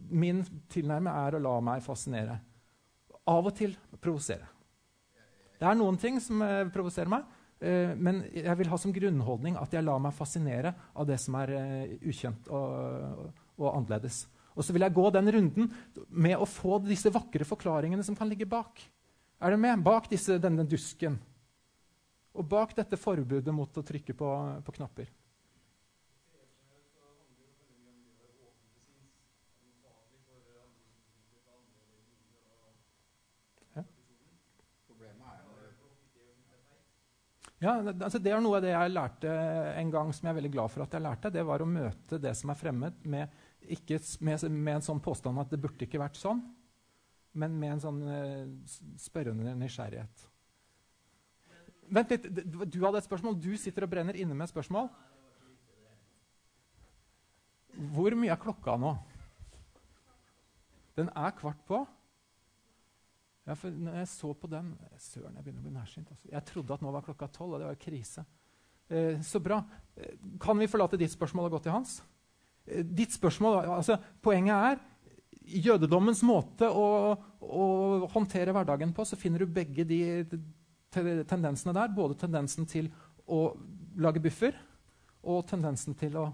[0.09, 0.41] Min
[0.71, 2.39] tilnærme er å la meg fascinere.
[3.29, 4.47] Av og til provosere.
[5.59, 7.27] Det er noen ting som uh, provoserer meg,
[7.63, 11.37] uh, men jeg vil ha som grunnholdning at jeg lar meg fascinere av det som
[11.39, 14.25] er uh, ukjent og, og, annerledes.
[14.53, 15.71] Og så vil jeg gå den runden
[16.09, 18.81] med å få disse vakre forklaringene som kan ligge bak.
[19.43, 19.81] Er du med?
[19.83, 21.17] Bak disse, denne dusken.
[22.33, 24.29] Og bak dette forbudet mot å trykke på,
[24.65, 25.11] på knapper.
[37.63, 39.33] Ja, altså Det er noe av det jeg lærte
[39.79, 41.31] en gang som jeg er veldig glad for at jeg lærte.
[41.31, 43.37] Det var å møte det som er fremmed, med,
[43.71, 46.41] ikke, med, med en sånn påstand at det burde ikke vært sånn,
[47.33, 50.27] men med en sånn uh, spørrende nysgjerrighet.
[51.93, 52.27] Vent litt,
[52.69, 53.35] Du hadde et spørsmål.
[53.41, 54.87] Du sitter og brenner inne med et spørsmål.
[57.93, 58.93] Hvor mye er klokka nå?
[60.97, 61.81] Den er kvart på.
[63.43, 64.71] Ja, for når jeg så på den
[65.01, 66.11] Søren, jeg begynner å bli nærsynt.
[66.13, 66.29] Altså.
[66.31, 68.23] Jeg trodde at nå var klokka tolv, og det var krise.
[68.87, 69.59] Eh, så bra.
[69.95, 71.97] Eh, kan vi forlate ditt spørsmål og gå til hans?
[72.65, 74.83] Eh, ditt spørsmål, altså, Poenget er
[75.43, 77.65] jødedommens måte å, å,
[78.13, 79.99] håndtere hverdagen på, så finner du begge de
[80.93, 81.91] tendensene der.
[81.91, 82.87] Både tendensen til
[83.27, 83.49] å
[83.99, 84.55] lage buffer
[85.23, 86.29] og tendensen til å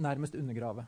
[0.00, 0.86] nærmest undergrave.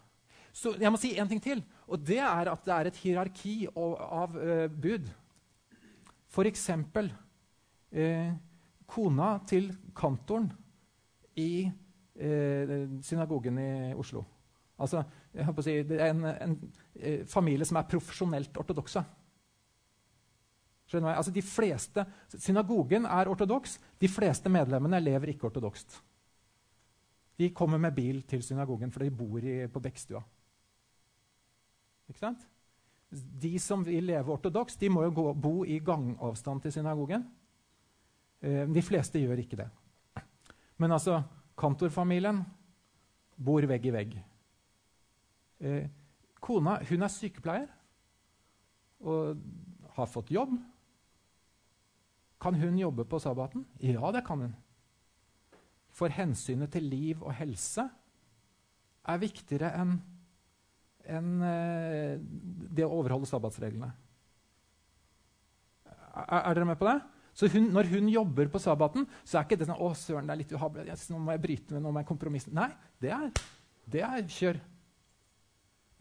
[0.52, 3.54] Så jeg må si en ting til, og det er at det er et hierarki
[3.72, 5.08] av, av uh, bud.
[6.32, 8.32] For eksempel uh,
[8.88, 10.50] kona til kantoren
[11.40, 14.26] i uh, synagogen i Oslo.
[14.82, 15.02] Altså,
[15.62, 16.54] si, det er en, en,
[16.98, 19.04] eh, familie som er profesjonelt ortodokse.
[20.92, 21.04] Jeg?
[21.08, 22.04] Altså, de fleste,
[22.36, 23.78] synagogen er ortodoks.
[24.00, 26.00] De fleste medlemmene lever ikke ortodokst.
[27.38, 30.20] De kommer med bil til synagogen, for de bor i, på Bekkstua.
[32.10, 32.48] Ikke sant?
[33.12, 37.24] De som vil leve ortodoks, de må jo gå, bo i gangavstand til synagogen.
[38.42, 39.68] Eh, de fleste gjør ikke det.
[40.76, 41.22] Men altså,
[41.58, 42.42] kantorfamilien
[43.36, 44.16] bor vegg i vegg.
[45.62, 45.86] Eh,
[46.42, 47.68] kona hun er sykepleier
[49.06, 49.38] og
[49.96, 50.56] har fått jobb.
[52.42, 53.64] Kan hun jobbe på sabbaten?
[53.78, 54.54] Ja, det kan hun.
[55.92, 57.84] For hensynet til liv og helse
[59.02, 60.00] er viktigere enn
[61.02, 62.18] enn eh,
[62.70, 63.88] det å overholde sabbatsreglene.
[66.12, 67.00] Er, er, dere med på det?
[67.34, 70.34] Så hun, Når hun jobber på sabbaten, så er ikke det sånn 'Å, søren, det
[70.34, 70.94] er litt uhabelig.
[71.10, 72.68] Nå må jeg bryte med, nå må jeg kompromisse.' Nei,
[73.00, 73.30] det er,
[73.88, 74.60] det er kjør.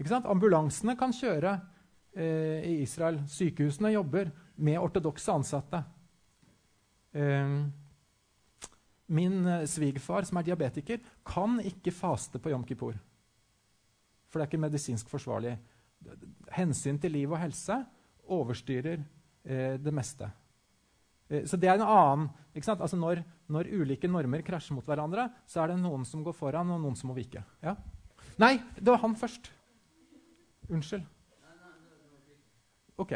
[0.10, 1.54] Ambulansene kan kjøre
[2.16, 3.22] eh, i Israel.
[3.30, 5.84] Sykehusene jobber med ortodokse ansatte.
[7.14, 7.56] Eh,
[9.12, 12.96] min svigerfar, som er diabetiker, kan ikke faste på jom kippur.
[14.32, 15.58] For det er ikke medisinsk forsvarlig.
[16.56, 17.76] Hensyn til liv og helse
[18.32, 19.02] overstyrer
[19.44, 20.30] eh, det meste.
[21.28, 25.64] Eh, så det er en annen altså når, når, ulike normer krasjer mot hverandre, så
[25.64, 27.44] er det noen som går foran, og noen som må vike.
[27.64, 27.76] Ja?
[28.42, 29.52] Nei, det var han først.
[30.72, 31.06] Unnskyld.
[32.98, 33.12] Ok.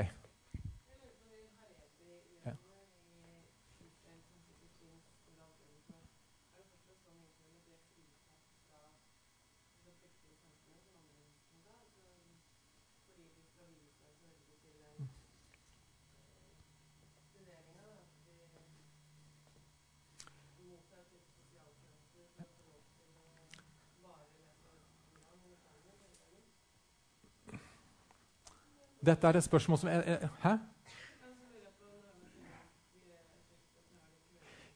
[29.05, 30.55] Dette er et spørsmål som er, Hæ?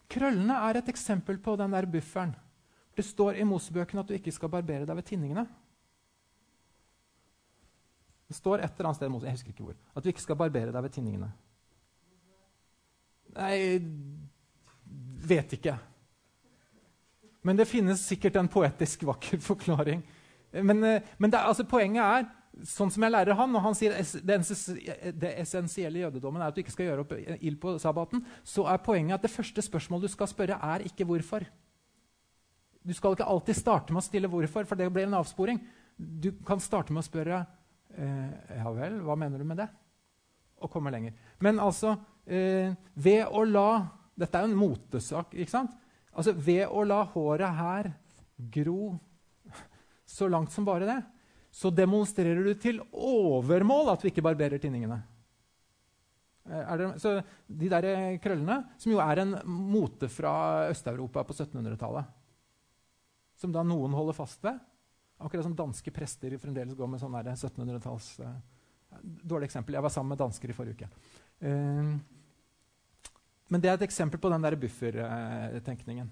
[0.09, 2.35] Krøllene er et eksempel på den der bufferen.
[2.97, 5.45] Det står i Mosebøkene at du ikke skal barbere deg ved tinningene.
[8.29, 10.73] Det står et eller annet sted jeg husker ikke hvor, at du ikke skal barbere
[10.73, 11.31] deg ved tinningene.
[13.37, 13.79] Nei
[15.29, 15.75] Vet ikke.
[17.45, 20.01] Men det finnes sikkert en poetisk vakker forklaring.
[20.51, 22.25] Men, eh, men det, altså, poenget er
[22.65, 26.61] sånn som jeg lærer han, når han sier det essensielle i jødedommen er at du
[26.63, 30.13] ikke skal gjøre opp ild på sabbaten, så er poenget at det første spørsmålet du
[30.13, 31.45] skal spørre, er ikke hvorfor.
[32.83, 35.59] Du skal ikke alltid starte med å stille 'hvorfor', for det blir en avsporing.
[35.97, 37.45] Du kan starte med å spørre
[37.95, 39.69] eh, 'ja vel, hva mener du med det?'
[40.59, 41.13] og komme lenger.
[41.39, 41.95] Men altså
[42.27, 43.69] eh, ved å la
[44.19, 45.33] Dette er jo en motesak.
[45.33, 45.71] ikke sant?
[46.11, 47.93] Altså Ved å la håret her
[48.51, 48.99] gro
[50.05, 50.97] så langt som bare det,
[51.51, 54.99] så demonstrerer du til overmål at du ikke barberer tinningene.
[56.49, 62.05] Eh, det, så De der krøllene, som jo er en mote fra Øst-Europa på 1700-tallet,
[63.39, 64.59] som da noen holder fast ved
[65.19, 69.75] Akkurat som danske prester fremdeles går med sånn 1700-talls uh, eh, Dårlig eksempel.
[69.75, 70.87] Jeg var sammen med dansker i forrige uke.
[73.49, 76.07] Men det er et eksempel på den der buffertenkningen.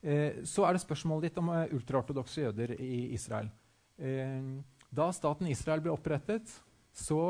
[0.00, 3.52] Uh, så er det spørsmålet ditt om ultraortodokse jøder i Israel.
[3.96, 6.48] Da staten Israel ble opprettet,
[6.92, 7.20] så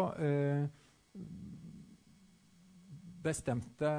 [3.23, 3.91] bestemte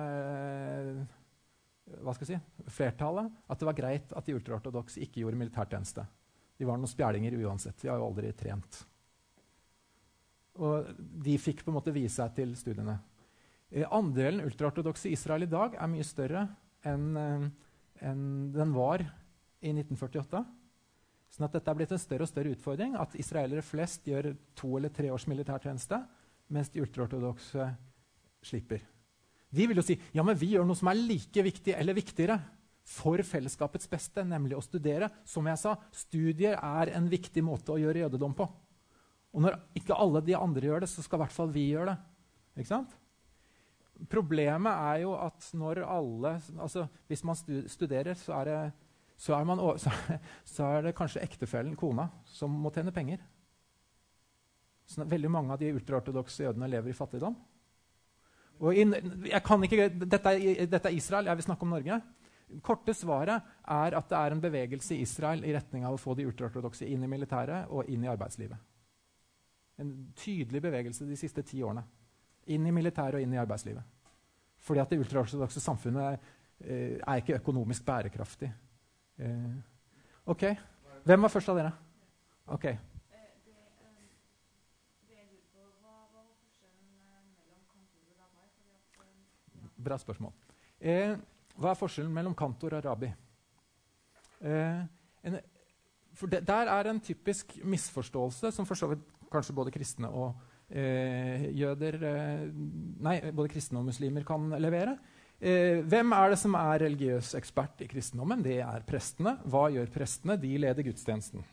[2.03, 6.05] hva skal jeg si, flertallet at det var greit at de ultraortodokse ikke gjorde militærtjeneste.
[6.57, 7.79] De var noen spjælinger uansett.
[7.81, 8.83] De har jo aldri trent.
[10.63, 12.99] Og de fikk på en måte vise seg til studiene.
[13.73, 16.45] Eh, andelen ultraortodokse i Israel i dag er mye større
[16.87, 17.47] enn eh,
[18.03, 18.23] en
[18.53, 20.43] den var i 1948.
[21.33, 24.75] Sånn at dette er blitt en større og større utfordring at israelere flest gjør to
[24.77, 25.97] eller tre års militærtjeneste,
[26.53, 27.69] mens de ultraortodokse
[28.45, 28.83] slipper.
[29.53, 32.37] De vil jo si ja, men vi gjør noe som er like viktig eller viktigere
[32.85, 35.09] for fellesskapets beste, nemlig å studere.
[35.25, 38.47] Som jeg sa, studier er en viktig måte å gjøre jødedom på.
[39.33, 41.93] Og når ikke alle de andre gjør det, så skal i hvert fall vi gjøre
[41.93, 41.97] det.
[42.59, 42.93] Ikke sant?
[44.09, 48.57] Problemet er jo at når alle altså Hvis man studerer, så er det,
[49.23, 49.61] så er man,
[50.55, 53.23] så er det kanskje ektefellen, kona, som må tjene penger.
[54.89, 57.37] Så veldig mange av de ultraortodokse jødene lever i fattigdom.
[58.73, 62.01] In, ikke, dette, er, dette, er, Israel, jeg vil snakke om Norge.
[62.63, 66.13] Korte svaret er at det er en bevegelse i Israel i retning av å få
[66.19, 68.59] de ultraortodokse inn i militæret og inn i arbeidslivet.
[69.81, 71.85] En tydelig bevegelse de siste ti årene.
[72.53, 73.87] Inn i militæret og inn i arbeidslivet.
[74.63, 76.19] Fordi at det ultraortodokse samfunnet
[76.59, 78.51] eh, er ikke økonomisk bærekraftig.
[79.17, 79.53] Eh,
[80.25, 80.43] ok.
[81.03, 81.71] Hvem var først av dere?
[82.47, 82.65] Ok.
[89.83, 90.31] Bra spørsmål.
[90.79, 91.17] Eh,
[91.59, 93.09] hva er forskjellen mellom kantor og rabi?
[94.43, 94.79] Eh,
[95.23, 95.37] en,
[96.31, 100.35] det, Der er en typisk misforståelse som for så vidt kanskje både kristne og
[100.69, 102.47] eh, jøder eh,
[103.03, 104.97] Nei, både kristne og muslimer kan levere.
[105.43, 108.39] Eh, hvem er det som er religiøs ekspert i kristendommen?
[108.45, 109.35] Det er prestene.
[109.43, 110.37] Hva gjør prestene?
[110.39, 111.43] De leder gudstjenesten.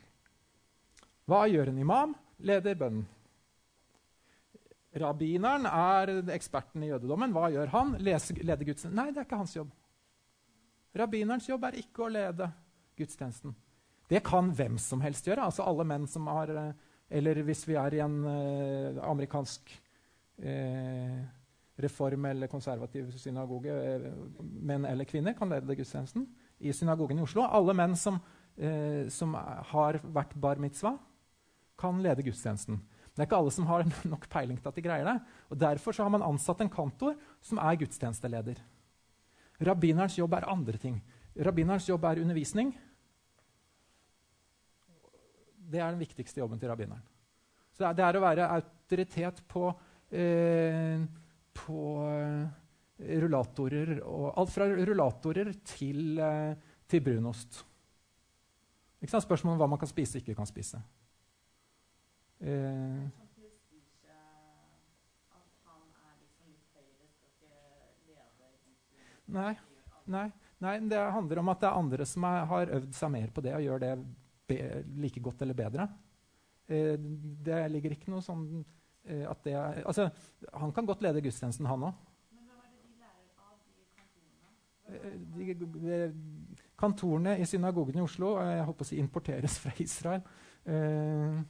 [1.27, 2.13] Hva gjør en imam?
[2.47, 3.09] Leder bønnen.
[5.01, 7.35] Rabbineren er eksperten i jødedommen.
[7.35, 7.97] Hva gjør han?
[7.99, 8.95] Lese, leder gudstjenesten?
[8.95, 9.75] Nei, det er ikke hans jobb.
[11.03, 12.49] Rabbinerens jobb er ikke å lede
[12.99, 13.59] gudstjenesten.
[14.11, 15.51] Det kan hvem som helst gjøre.
[15.51, 16.73] altså alle menn som har, eh,
[17.11, 19.71] Eller hvis vi er i en uh, amerikansk
[20.39, 21.27] uh,
[21.83, 26.27] reform- eller konservativ synagoge, uh, menn eller kvinner kan lede gudstjenesten
[26.61, 27.47] i synagogen i Oslo.
[27.47, 28.19] Alle menn som,
[29.09, 29.33] som
[29.71, 30.99] har vært bar mitzvah,
[31.81, 32.77] kan lede gudstjenesten.
[33.15, 35.17] Det er ikke alle som har nok peiling til at de greier det.
[35.49, 38.61] og Derfor har man ansatt en kantor som er gudstjenesteleder.
[39.61, 41.01] Rabbinerens jobb er andre ting.
[41.37, 42.73] Rabbinerens jobb er undervisning.
[45.71, 47.03] Det er den viktigste jobben til rabbineren.
[47.77, 49.69] Så det er, å være autoritet på,
[50.11, 51.05] eh,
[51.57, 53.99] på eh, rullatorer.
[54.05, 56.55] Og alt fra rullatorer til, eh,
[56.89, 57.65] til brunost.
[59.01, 59.25] Ikke sant?
[59.25, 60.83] Spørsmål om hva man kan spise og ikke kan spise.
[62.41, 63.09] Eh,
[69.31, 69.53] nei,
[70.09, 70.29] nei,
[70.65, 73.45] nei, det handler om at det er andre som er, har øvd seg mer på
[73.45, 73.93] det og gjør det
[74.49, 74.59] be,
[75.05, 75.89] like godt eller bedre.
[76.69, 76.97] Eh,
[77.47, 78.65] det ligger ikke noe sånn
[79.05, 80.11] at det er Altså,
[80.53, 82.07] han kan godt lede gudstjenesten, han òg.
[84.91, 85.97] De, de,
[86.81, 90.25] kantorene i synagogen i Oslo jeg håper å si, importeres fra Israel.
[90.65, 91.41] Eh,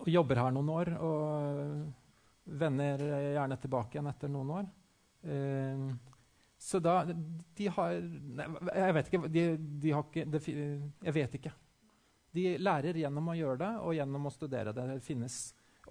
[0.00, 3.02] og jobber her noen år og vender
[3.36, 4.70] gjerne tilbake igjen etter noen år.
[5.22, 5.88] Eh,
[6.60, 9.28] så da De har Jeg vet ikke.
[9.32, 11.52] De, de har ikke det, jeg vet ikke.
[12.30, 14.86] De lærer gjennom å gjøre det og gjennom å studere det.
[14.92, 15.38] Det finnes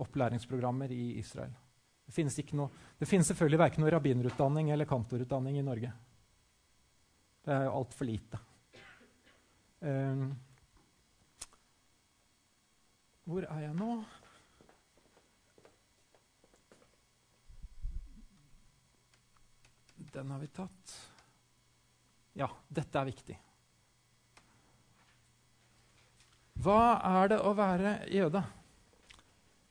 [0.03, 1.55] opplæringsprogrammer i Israel.
[2.09, 5.91] Det finnes, noe, det finnes selvfølgelig verken noe rabbinerutdanning eller kantorutdanning i Norge.
[7.45, 8.39] Det er jo altfor lite.
[9.79, 10.23] Um,
[13.29, 13.91] hvor er jeg nå?
[20.09, 20.97] Den har vi tatt.
[22.41, 23.37] Ja, dette er viktig.
[26.59, 28.41] Hva er det å være jøde?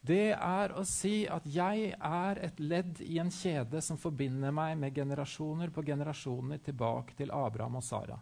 [0.01, 4.77] Det er å si at jeg er et ledd i en kjede som forbinder meg
[4.79, 8.19] med generasjoner på generasjoner tilbake til Abraham og Sara.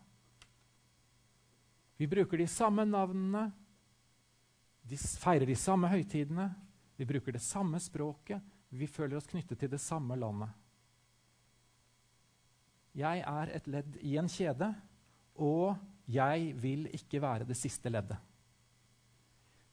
[1.96, 3.46] Vi bruker de samme navnene,
[4.86, 6.50] de feirer de samme høytidene,
[6.96, 10.52] vi bruker det samme språket, vi føler oss knyttet til det samme landet.
[12.96, 14.70] Jeg er et ledd i en kjede,
[15.36, 15.76] og
[16.08, 18.16] jeg vil ikke være det siste leddet.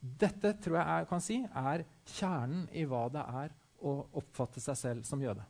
[0.03, 4.77] Dette tror jeg jeg kan si er kjernen i hva det er å oppfatte seg
[4.79, 5.43] selv som jøde.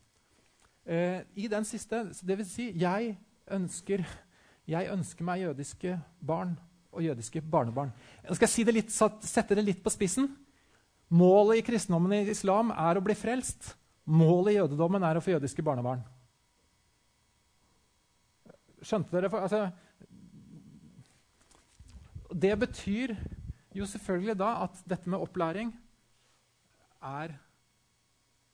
[0.86, 3.16] Eh, I den siste, det vil si, jeg
[3.54, 4.04] ønsker,
[4.68, 6.56] jeg ønsker meg jødiske barn
[6.94, 7.94] og jødiske barnebarn.
[8.24, 10.28] Jeg skal si det litt, sette det litt på spissen.
[11.14, 13.74] Målet i kristendommen i islam er å bli frelst.
[14.10, 16.04] Målet i jødedommen er å få jødiske barnebarn.
[18.84, 19.32] Skjønte dere?
[19.40, 19.68] Altså,
[22.34, 23.16] det betyr
[23.74, 25.72] jo selvfølgelig da at dette med opplæring
[27.04, 27.34] er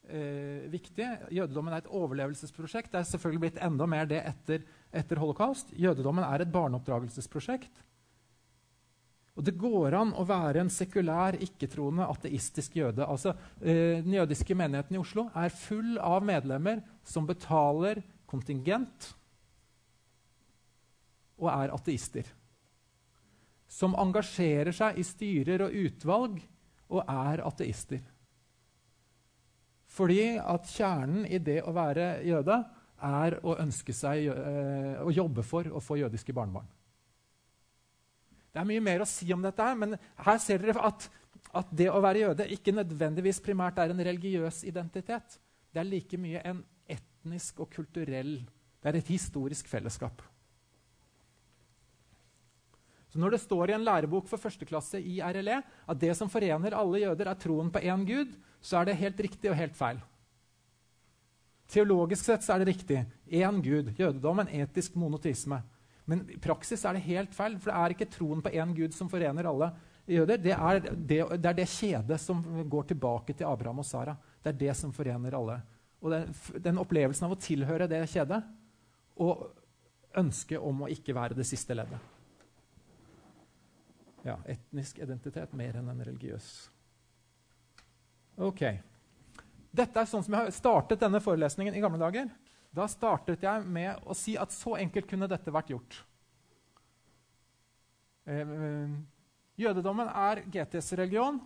[0.10, 1.08] eh, viktig.
[1.36, 2.92] Jødedommen er et overlevelsesprosjekt.
[2.94, 5.74] Det er selvfølgelig blitt enda mer det etter, etter holocaust.
[5.78, 7.86] Jødedommen er et barneoppdragelsesprosjekt.
[9.40, 13.06] Og Det går an å være en sekulær, ikke-troende, ateistisk jøde.
[13.06, 19.14] Altså, eh, Den jødiske menigheten i Oslo er full av medlemmer som betaler kontingent
[21.40, 22.28] og er ateister
[23.70, 26.40] som engasjerer seg i styrer og utvalg
[26.90, 28.02] og er ateister.
[30.00, 32.56] Fordi at kjernen i det å være jøde
[33.04, 36.68] er å ønske seg øh, å jobbe for å få jødiske barnebarn.
[38.50, 41.06] Det er mye mer å si om dette, her, men her ser dere at,
[41.56, 45.38] at det å være jøde ikke nødvendigvis primært er en religiøs identitet.
[45.70, 48.40] Det er like mye en etnisk og kulturell
[48.80, 50.22] Det er et historisk fellesskap.
[53.12, 56.78] Så Når det står i en lærebok for førsteklasse i RLE at det som forener
[56.78, 60.00] alle jøder, er troen på én gud, så er det helt riktig og helt feil.
[61.70, 63.04] Teologisk sett så er det riktig.
[63.30, 63.94] Én gud.
[63.98, 65.62] Jødedom en etisk monotisme.
[66.10, 68.96] Men i praksis er det helt feil, for det er ikke troen på én gud
[68.98, 69.70] som forener alle
[70.10, 70.42] jøder.
[70.42, 74.18] Det er det, det det, kjedet som går tilbake til Abraham og Sara.
[74.42, 75.60] Det er det som forener alle.
[76.02, 78.42] Og den, den opplevelsen av å tilhøre det kjedet
[79.20, 79.52] og
[80.18, 82.18] ønsket om å ikke være det siste leddet
[84.24, 86.50] ja, etnisk identitet mer enn en religiøs.
[88.40, 88.64] Ok.
[89.76, 92.30] Dette er sånn som Jeg startet denne forelesningen i gamle dager.
[92.72, 96.00] Da startet jeg med å si at så enkelt kunne dette vært gjort.
[98.30, 98.92] Eh,
[99.60, 101.40] jødedommen er GTs religion.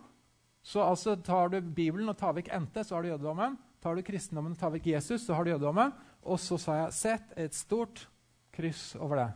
[0.64, 3.56] Så altså tar du Bibelen og tar vekk NT, så har du jødedommen.
[3.84, 5.92] Tar du kristendommen og tar vekk Jesus, så har du jødedommen.
[6.24, 8.06] Og så sa jeg sett et stort
[8.54, 9.30] kryss over det.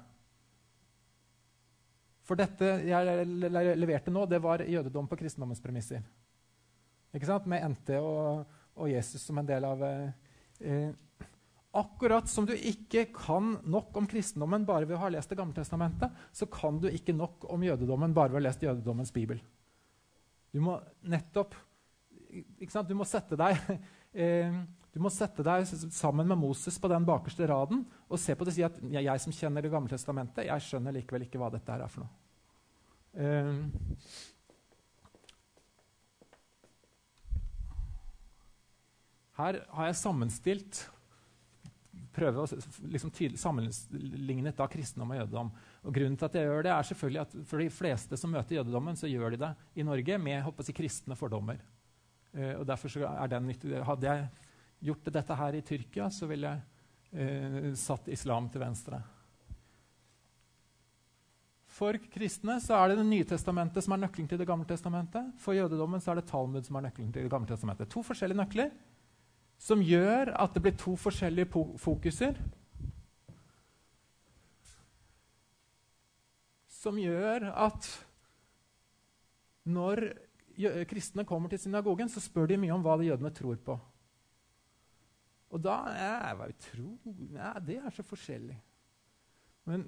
[2.29, 3.27] For dette jeg
[3.81, 6.05] leverte nå, det var jødedom på kristendommens premisser.
[7.13, 8.47] Med NT og,
[8.77, 10.91] og Jesus som en del av eh,
[11.79, 15.57] Akkurat som du ikke kan nok om kristendommen bare ved å ha lest Det gamle
[15.57, 19.41] testamentet, så kan du ikke nok om jødedommen bare ved å ha lest jødedommens bibel.
[20.53, 21.57] Du må nettopp
[22.89, 23.57] Du må sette deg
[24.25, 28.47] eh, du må sette deg sammen med Moses på den bakerste raden og se på
[28.47, 31.39] det og si at jeg, jeg som kjenner Det gamle testamentet, jeg skjønner likevel ikke
[31.39, 32.17] hva dette er for noe.
[33.19, 33.63] Uh,
[39.39, 40.84] her har jeg sammenstilt
[42.14, 42.59] prøve å
[42.91, 45.51] liksom sammenligne kristendom og jødedom.
[45.86, 48.59] Og grunnen til at jeg gjør det, er selvfølgelig at for de fleste som møter
[48.59, 51.61] jødedommen, så gjør de det i Norge med håper jeg, kristne fordommer.
[52.34, 53.76] Uh, og derfor er det nyttig.
[53.86, 54.26] Hadde jeg
[54.91, 59.01] gjort dette her i Tyrkia, så ville jeg uh, satt islam til venstre.
[61.78, 65.30] For kristne så er det Det nye testamentet som er nøkkelen til Det gamle testamentet.
[65.39, 67.91] For jødedommen så er det Talmud som er nøkkelen til Det gamle testamentet.
[67.93, 68.72] To forskjellige nøkler
[69.59, 71.51] som gjør at det blir to forskjellige
[71.83, 72.39] fokuser.
[76.79, 77.89] Som gjør at
[79.69, 80.07] når
[80.89, 83.77] kristne kommer til synagogen, så spør de mye om hva de jødene tror på.
[85.49, 86.93] Og da er Hva tro?
[87.33, 88.57] Ja, det er så forskjellig.
[89.69, 89.85] Men,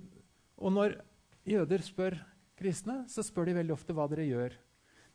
[0.57, 0.99] og når
[1.47, 2.17] jøder spør
[2.59, 4.57] kristne, så spør de veldig ofte hva dere gjør.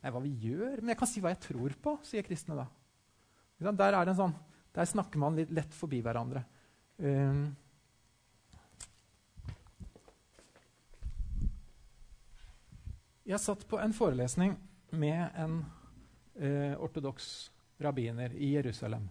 [0.02, 0.82] Nei, hva vi gjør?
[0.82, 2.68] Men jeg kan si hva jeg tror på, sier kristne da.
[3.56, 4.34] Der, sånn,
[4.76, 6.44] der snakker man litt lett forbi hverandre.
[7.00, 7.48] Um,
[13.24, 14.58] jeg satt på en forelesning
[14.96, 17.30] med en uh, ortodoks
[17.84, 19.08] rabbiner i Jerusalem.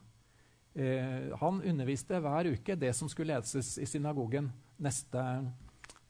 [0.76, 5.24] Uh, han underviste hver uke det som skulle leses i synagogen neste,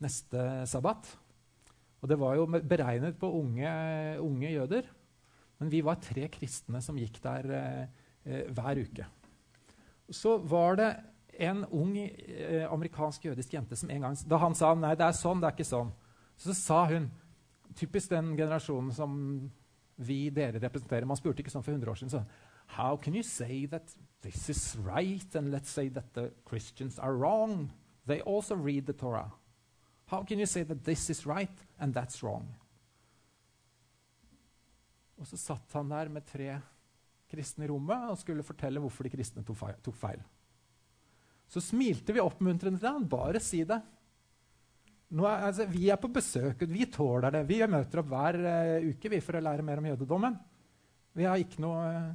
[0.02, 1.14] neste sabbat.
[2.02, 3.70] Og det var jo beregnet på unge,
[4.20, 4.90] unge jøder.
[5.62, 9.06] Men vi var tre kristne som gikk der eh, hver uke.
[10.08, 10.88] Så var det
[11.38, 15.16] en ung eh, amerikansk jødisk jente som en gang Da han sa nei, det er
[15.18, 15.92] sånn, det er ikke sånn,
[16.36, 17.10] så sa hun
[17.74, 19.14] Typisk den generasjonen som
[19.98, 21.06] vi dere representerer.
[21.10, 22.12] Man spurte ikke sånn for 100 år siden.
[22.12, 22.20] Så,
[22.76, 23.90] How can you say that
[24.22, 27.72] this is right, and let's say that the Christians are wrong?
[28.06, 29.32] They also read the Torah.
[30.06, 31.50] How can you say that this is right,
[31.80, 32.54] and that's wrong?
[35.18, 36.60] Og så satt han der med tre
[37.34, 40.22] kristne i rommet og skulle fortelle hvorfor de kristne tok feil.
[41.50, 43.04] Så smilte vi oppmuntrende til ham.
[43.08, 43.80] Bare si det.
[45.14, 47.44] Er, altså, vi er på besøk, vi tåler det.
[47.46, 50.38] Vi møter opp hver uh, uke vi, for å lære mer om jødedommen.
[51.14, 52.14] Vi har ikke noe uh,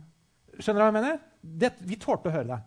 [0.59, 1.19] Skjønner du hva jeg mener?
[1.39, 2.57] Det, vi tålte å høre det.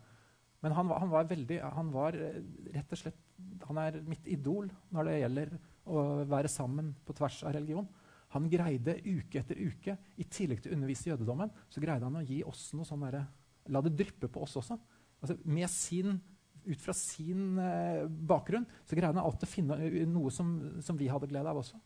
[0.65, 2.39] Men han, han, var veldig Han var uh,
[2.73, 7.43] rett og slett Han er mitt idol når det gjelder å være sammen på tvers
[7.43, 7.89] av religion.
[8.33, 12.25] Han greide uke etter uke, i tillegg til å undervise jødedommen, så greide han å
[12.25, 13.27] gi oss noe sånn derre
[13.71, 14.75] La det dryppe på oss også.
[15.23, 16.17] Altså, med sin,
[16.65, 19.77] ut fra sin eh, bakgrunn så greide han alltid å finne
[20.11, 20.49] noe som,
[20.83, 21.79] som vi hadde glede av også.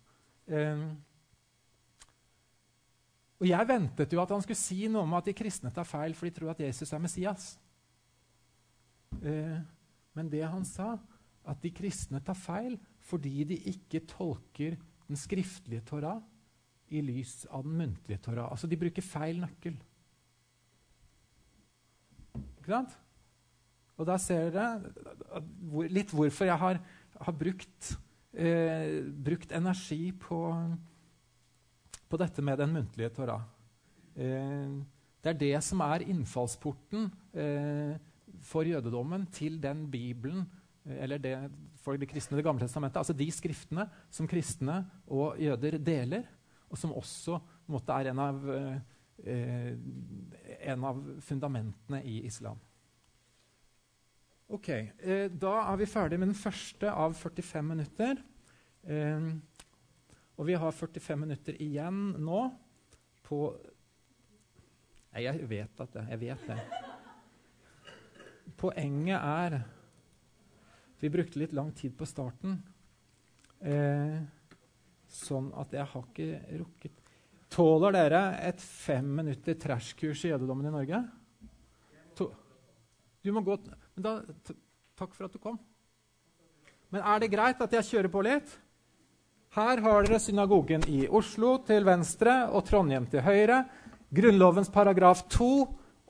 [0.47, 0.87] Um,
[3.37, 6.17] og jeg ventet jo at han skulle si noe om at de kristne tar feil,
[6.17, 7.51] for de tror at Jesus er Messias.
[9.21, 9.61] Uh,
[10.17, 10.95] men det han sa,
[11.47, 16.19] at de kristne tar feil fordi de ikke tolker den skriftlige Torah
[16.95, 18.51] i lys av den muntlige Torah.
[18.51, 19.77] Altså, de bruker feil nøkkel.
[22.61, 22.97] Ikke sant?
[23.97, 25.41] Og da ser dere
[25.89, 26.81] litt hvorfor jeg har,
[27.17, 27.95] har brukt,
[28.37, 30.41] eh, brukt, energi på,
[32.11, 33.47] på, dette med den muntlige Torah.
[34.15, 34.77] Eh,
[35.25, 37.97] det er det som er innfallsporten eh,
[38.45, 40.45] for jødedommen til den Bibelen,
[40.85, 41.37] eh, eller det,
[41.81, 43.01] for det kristne Det gamle testamentet.
[43.01, 46.29] Altså de skriftene som kristne og jøder deler
[46.71, 47.41] og som også
[47.71, 48.47] måte, er en av,
[49.25, 49.75] eh,
[50.73, 52.59] en av, fundamentene i islam.
[54.49, 58.23] Ok, eh, Da er vi ferdig med den første av 45 minutter.
[58.85, 59.33] Eh,
[60.37, 62.43] og vi har 45 minutter igjen nå
[63.27, 63.41] på
[65.17, 66.03] Nei, jeg vet at det.
[66.11, 66.57] Jeg vet det.
[68.61, 69.63] Poenget er
[71.01, 72.59] Vi brukte litt lang tid på starten.
[73.61, 74.21] Eh,
[75.13, 77.03] Sånn at jeg har ikke rukket
[77.53, 80.99] Tåler dere et fem minutter trashkurs i jødedommen i Norge?
[82.19, 82.27] To.
[83.23, 84.17] Du må gå Men da,
[84.99, 85.59] Takk for at du kom.
[86.91, 88.55] Men er det greit at jeg kjører på litt?
[89.57, 93.63] Her har dere synagogen i Oslo til venstre og Trondheim til høyre.
[94.17, 95.51] Grunnlovens paragraf 2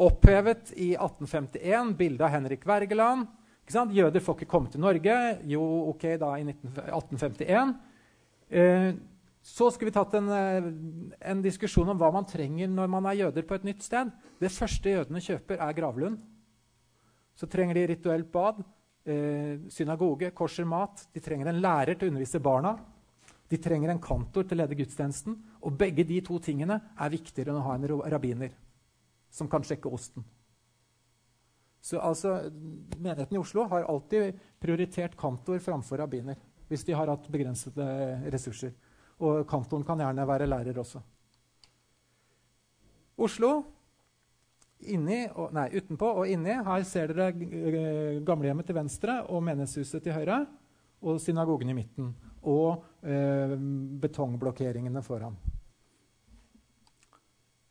[0.07, 1.93] opphevet i 1851.
[1.99, 3.27] Bilde av Henrik Wergeland.
[3.67, 5.17] Jøder får ikke komme til Norge.
[5.51, 7.75] Jo, ok, da i 1851.
[8.49, 8.95] Eh,
[9.43, 10.65] så skulle vi tatt en, eh,
[11.31, 14.11] en, diskusjon om hva man trenger når man er jøder på et nytt sted.
[14.41, 16.19] Det første jødene kjøper, er gravlund.
[17.37, 18.63] Så trenger de rituelt bad,
[19.05, 21.07] eh, synagoge, korser mat.
[21.13, 22.79] De trenger en lærer til å undervise barna.
[23.49, 25.37] De trenger en kantor til å lede gudstjenesten.
[25.63, 28.51] Og begge de to tingene er viktigere enn å ha en rabbiner
[29.31, 30.25] som kan sjekke osten.
[31.81, 32.51] Så altså,
[32.99, 36.37] Menigheten i Oslo har alltid prioritert kantor framfor rabbiner
[36.69, 37.87] hvis de har hatt begrensede
[38.33, 38.75] ressurser.
[39.23, 41.01] Og kantoren kan gjerne være lærer også.
[43.17, 43.53] Oslo
[44.85, 45.23] inni,
[45.57, 46.53] nei, utenpå og inni.
[46.67, 50.45] Her ser dere gamlehjemmet til venstre og menighetshuset til høyre.
[51.07, 52.11] Og synagogen i midten.
[52.49, 53.53] Og eh,
[54.03, 55.37] betongblokkeringene foran.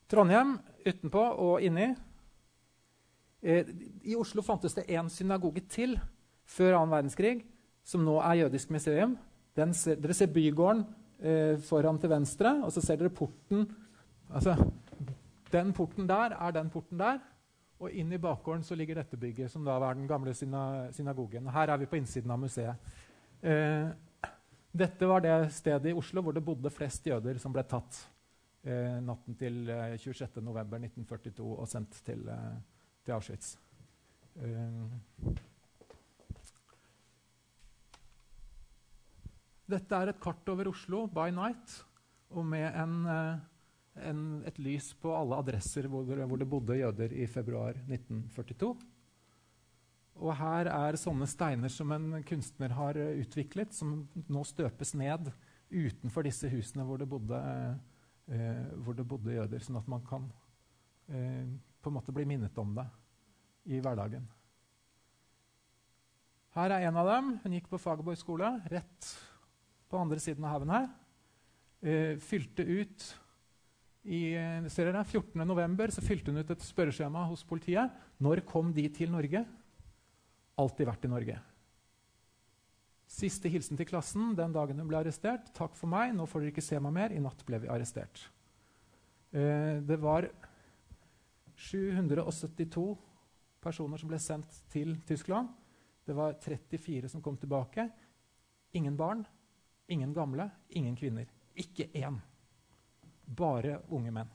[0.10, 1.90] Trondheim utenpå og inni.
[3.42, 3.72] Eh,
[4.06, 5.98] I Oslo fantes det én synagoge til
[6.46, 7.40] før annen verdenskrig
[7.86, 9.16] som nå er jødisk museum.
[9.56, 10.84] Ser, dere ser bygården
[11.22, 13.68] eh, foran til venstre, og så ser dere porten.
[14.34, 14.56] Altså,
[15.54, 17.22] den porten der er den porten der.
[17.80, 21.50] Og inn i bakgården så ligger dette bygget, som da var den gamle synagogen.
[21.52, 22.92] Her er vi på innsiden av museet.
[23.44, 23.90] Eh,
[24.76, 28.00] dette var det stedet i Oslo hvor det bodde flest jøder som ble tatt
[28.66, 32.56] eh, natten til eh, 26.11.1942 og sendt til, eh,
[33.06, 33.54] til Auschwitz.
[34.42, 35.36] Eh,
[39.66, 41.80] Dette er et kart over Oslo by night,
[42.36, 43.40] og med en, eh,
[44.12, 48.76] en, et lys på alle adresser hvor, hvor, det bodde jøder i februar 1942.
[50.22, 55.34] Og her er sånne steiner som en kunstner har utviklet, som nå støpes ned
[55.74, 57.42] utenfor disse husene hvor det bodde,
[58.30, 60.30] eh, hvor det bodde jøder, sånn at man kan
[61.10, 61.50] eh,
[61.82, 62.86] på en måte bli minnet om det
[63.74, 64.30] i hverdagen.
[66.56, 67.40] Her er en av dem.
[67.44, 68.60] Hun gikk på Fagerborg skole.
[68.72, 69.16] rett
[69.96, 70.90] på andre siden av haugen her.
[71.86, 73.14] uh, fylte ut
[74.06, 75.96] i eh, ser dere, 14.11.
[75.96, 77.94] så fylte hun ut et spørreskjema hos politiet.
[78.22, 79.42] Når kom de til Norge?
[80.62, 81.40] Alltid vært i Norge.
[83.10, 85.50] Siste hilsen til klassen den dagen hun ble arrestert.
[85.58, 87.16] 'Takk for meg, nå får dere ikke se meg mer.
[87.16, 88.28] I natt ble vi arrestert.'
[89.36, 90.30] Uh, det var
[91.58, 92.86] 772
[93.60, 95.50] personer som ble sendt til Tyskland.
[96.06, 97.90] Det var 34 som kom tilbake.
[98.78, 99.26] Ingen barn,
[99.88, 101.30] ingen gamle, ingen kvinner.
[101.56, 102.20] Ikke én.
[103.26, 104.32] Bare unge menn.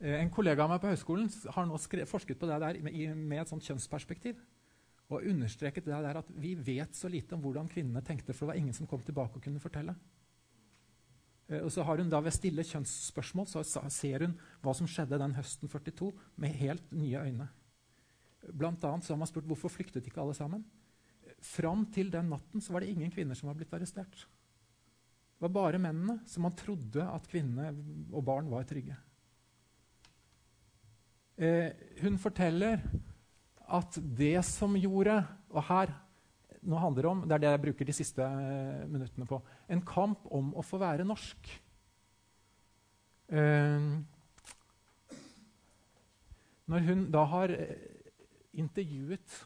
[0.00, 1.78] Eh, en kollega av meg på høyskolen har nå
[2.10, 4.38] forsket på det der med, et sånt kjønnsperspektiv.
[5.06, 8.52] Og understreket det der at vi vet så lite om hvordan kvinnene tenkte, for det
[8.54, 9.94] var ingen som kom tilbake og kunne fortelle.
[11.48, 15.20] Eh, og så har hun da Ved stille kjønnsspørsmål så ser hun hva som skjedde
[15.22, 17.48] den høsten 42, med helt nye øyne.
[18.52, 20.64] Blant annet så har man spurt hvorfor flyktet ikke alle sammen.
[21.44, 24.24] Fram til den natten var det ingen kvinner som var blitt arrestert.
[25.36, 27.68] Det var bare mennene som man trodde at kvinnene
[28.12, 28.96] og barn var trygge.
[31.36, 31.68] Eh,
[32.00, 32.80] hun forteller
[33.66, 35.18] at det som gjorde
[35.50, 35.90] Og her
[36.66, 39.38] nå handler det om, det er det jeg bruker de siste eh, minuttene på.
[39.70, 41.50] En kamp om å få være norsk.
[43.30, 43.86] Eh,
[46.66, 47.84] når hun da har eh,
[48.58, 49.36] intervjuet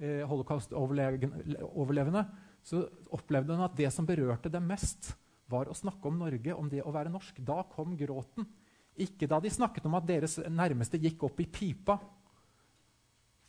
[0.00, 2.24] eh, holocaust-overlevende,
[2.62, 2.84] så
[3.14, 5.12] opplevde hun at det som berørte dem mest,
[5.50, 7.40] var å snakke om Norge, om det å være norsk.
[7.42, 8.46] Da kom gråten.
[9.00, 11.96] Ikke da de snakket om at deres nærmeste gikk opp i pipa.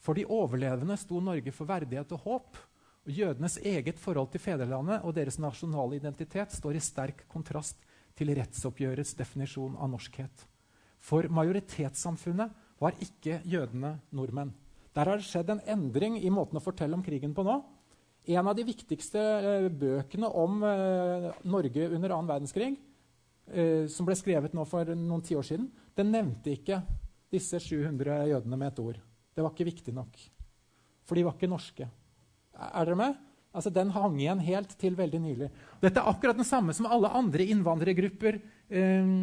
[0.02, 2.62] For de overlevende sto Norge for verdighet og håp.
[3.06, 7.82] Og Jødenes eget forhold til fedrelandet og deres nasjonale identitet står i sterk kontrast
[8.18, 10.46] til rettsoppgjørets definisjon av norskhet.
[11.02, 14.54] For majoritetssamfunnet var ikke jødene nordmenn.
[14.96, 17.62] Der har det skjedd en endring i måten å fortelle om krigen på nå.
[18.36, 22.76] En av de viktigste eh, bøkene om eh, Norge under annen verdenskrig,
[23.50, 26.82] eh, som ble skrevet nå for noen tiår siden, den nevnte ikke
[27.32, 29.02] disse 700 jødene med et ord.
[29.32, 30.20] Det var ikke viktig nok.
[31.08, 31.88] For de var ikke norske.
[32.62, 33.20] Er dere med?
[33.52, 35.50] Altså, Den hang igjen helt til veldig nylig.
[35.82, 39.16] Dette er akkurat den samme som alle andre innvandrergrupper eh,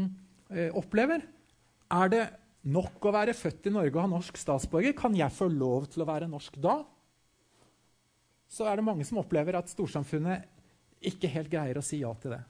[0.52, 1.24] eh, opplever.
[1.88, 2.24] Er det
[2.68, 4.94] nok å være født i Norge og ha norsk statsborger?
[4.96, 6.80] Kan jeg få lov til å være norsk da?
[8.48, 10.46] Så er det mange som opplever at storsamfunnet
[11.08, 12.42] ikke helt greier å si ja til det.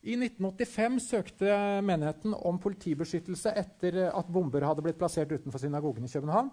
[0.00, 6.12] I 1985 søkte menigheten om politibeskyttelse etter at bomber hadde blitt plassert utenfor synagogen i
[6.12, 6.48] København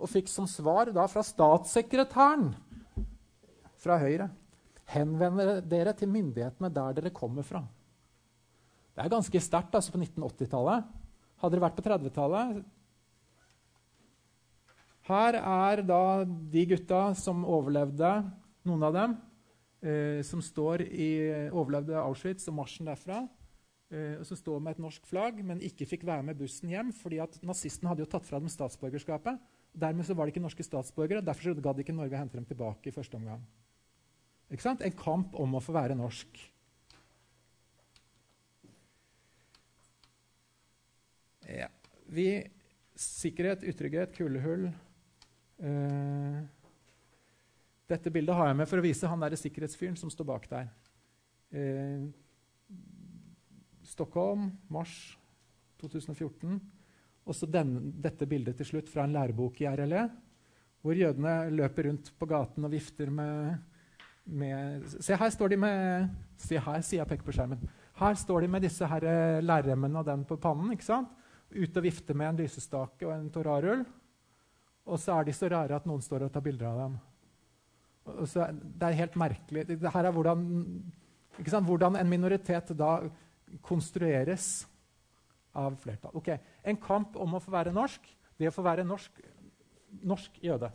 [0.00, 2.48] og fikk som svar da fra statssekretæren
[3.80, 4.30] fra Høyre
[4.90, 7.60] Henvend dere til myndighetene der dere kommer fra.
[8.90, 10.88] Det er ganske sterkt altså på 1980-tallet.
[11.40, 12.60] Hadde det vært på 30-tallet
[15.08, 18.10] Her er da de gutta som overlevde,
[18.68, 19.16] noen av dem,
[19.82, 21.10] eh, som står i,
[21.50, 23.24] overlevde Auschwitz og marsjen derfra.
[23.90, 26.92] Eh, og som står med et norsk flagg, men ikke fikk være med bussen hjem
[26.94, 29.40] fordi at nazistene hadde jo tatt fra dem statsborgerskapet.
[29.74, 32.90] Dermed så var de ikke norske statsborgere, derfor gadd ikke Norge å hente dem tilbake
[32.90, 33.42] i første omgang.
[34.50, 36.38] En kamp om å få være norsk.
[41.50, 41.68] Ja.
[42.10, 42.30] Vi
[43.00, 46.40] Sikkerhet, utrygghet, kulehull eh,
[47.88, 50.68] Dette bildet har jeg med for å vise han der sikkerhetsfyren som står bak der.
[51.50, 52.04] Eh,
[53.88, 54.92] Stockholm, mars
[55.80, 56.60] 2014.
[57.24, 57.64] Også så
[58.04, 60.04] dette bildet til slutt fra en lærebok i RLE,
[60.84, 63.56] hvor jødene løper rundt på gaten og vifter med,
[64.24, 67.64] med Se, her står de med Se her, sier jeg peker på skjermen.
[68.00, 70.70] Her står de med disse her eh, lærremmene og den på pannen.
[70.76, 71.16] ikke sant?
[71.50, 73.84] Ute og vifter med en lysestake og en torarull.
[74.90, 76.98] Og så er de så rare at noen står og tar bilder av dem.
[78.10, 79.66] Og så, det er helt merkelig.
[79.68, 80.44] Dette er hvordan,
[81.66, 82.94] hvordan en minoritet da
[83.66, 84.64] konstrueres
[85.58, 86.14] av flertall.
[86.14, 86.30] Ok,
[86.62, 88.06] En kamp om å få være norsk.
[88.38, 89.20] Det å få være norsk,
[90.06, 90.70] norsk jøde.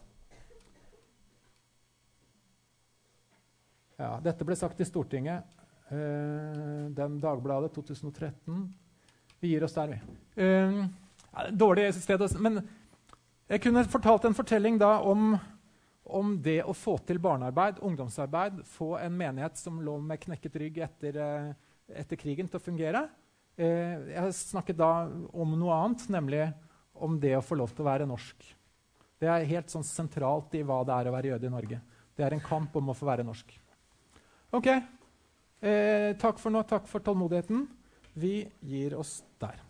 [3.95, 5.45] Ja, dette ble sagt i Stortinget
[5.87, 8.65] uh, den Dagbladet 2013.
[9.45, 9.97] Vi gir oss der, vi.
[10.41, 10.85] Uh,
[11.53, 12.63] dårlig sted, men
[13.45, 15.35] jeg kunne fortalt en fortelling da om,
[16.01, 20.81] om, det å få til barnearbeid, ungdomsarbeid, få en menighet som lå med knekket rygg
[20.87, 23.03] etter, uh, etter krigen, til å fungere.
[23.53, 24.91] Uh, jeg snakket da
[25.29, 26.49] om noe annet, nemlig
[26.97, 28.49] om det å få lov til å være norsk.
[29.21, 31.83] Det er helt sånn sentralt i hva det er å være jøde i Norge.
[32.17, 33.53] Det er en kamp om å få være norsk.
[34.57, 34.73] Ok.
[34.73, 36.65] Eh, takk for nå.
[36.65, 37.67] Takk for tålmodigheten.
[38.15, 39.64] Vi gir oss der.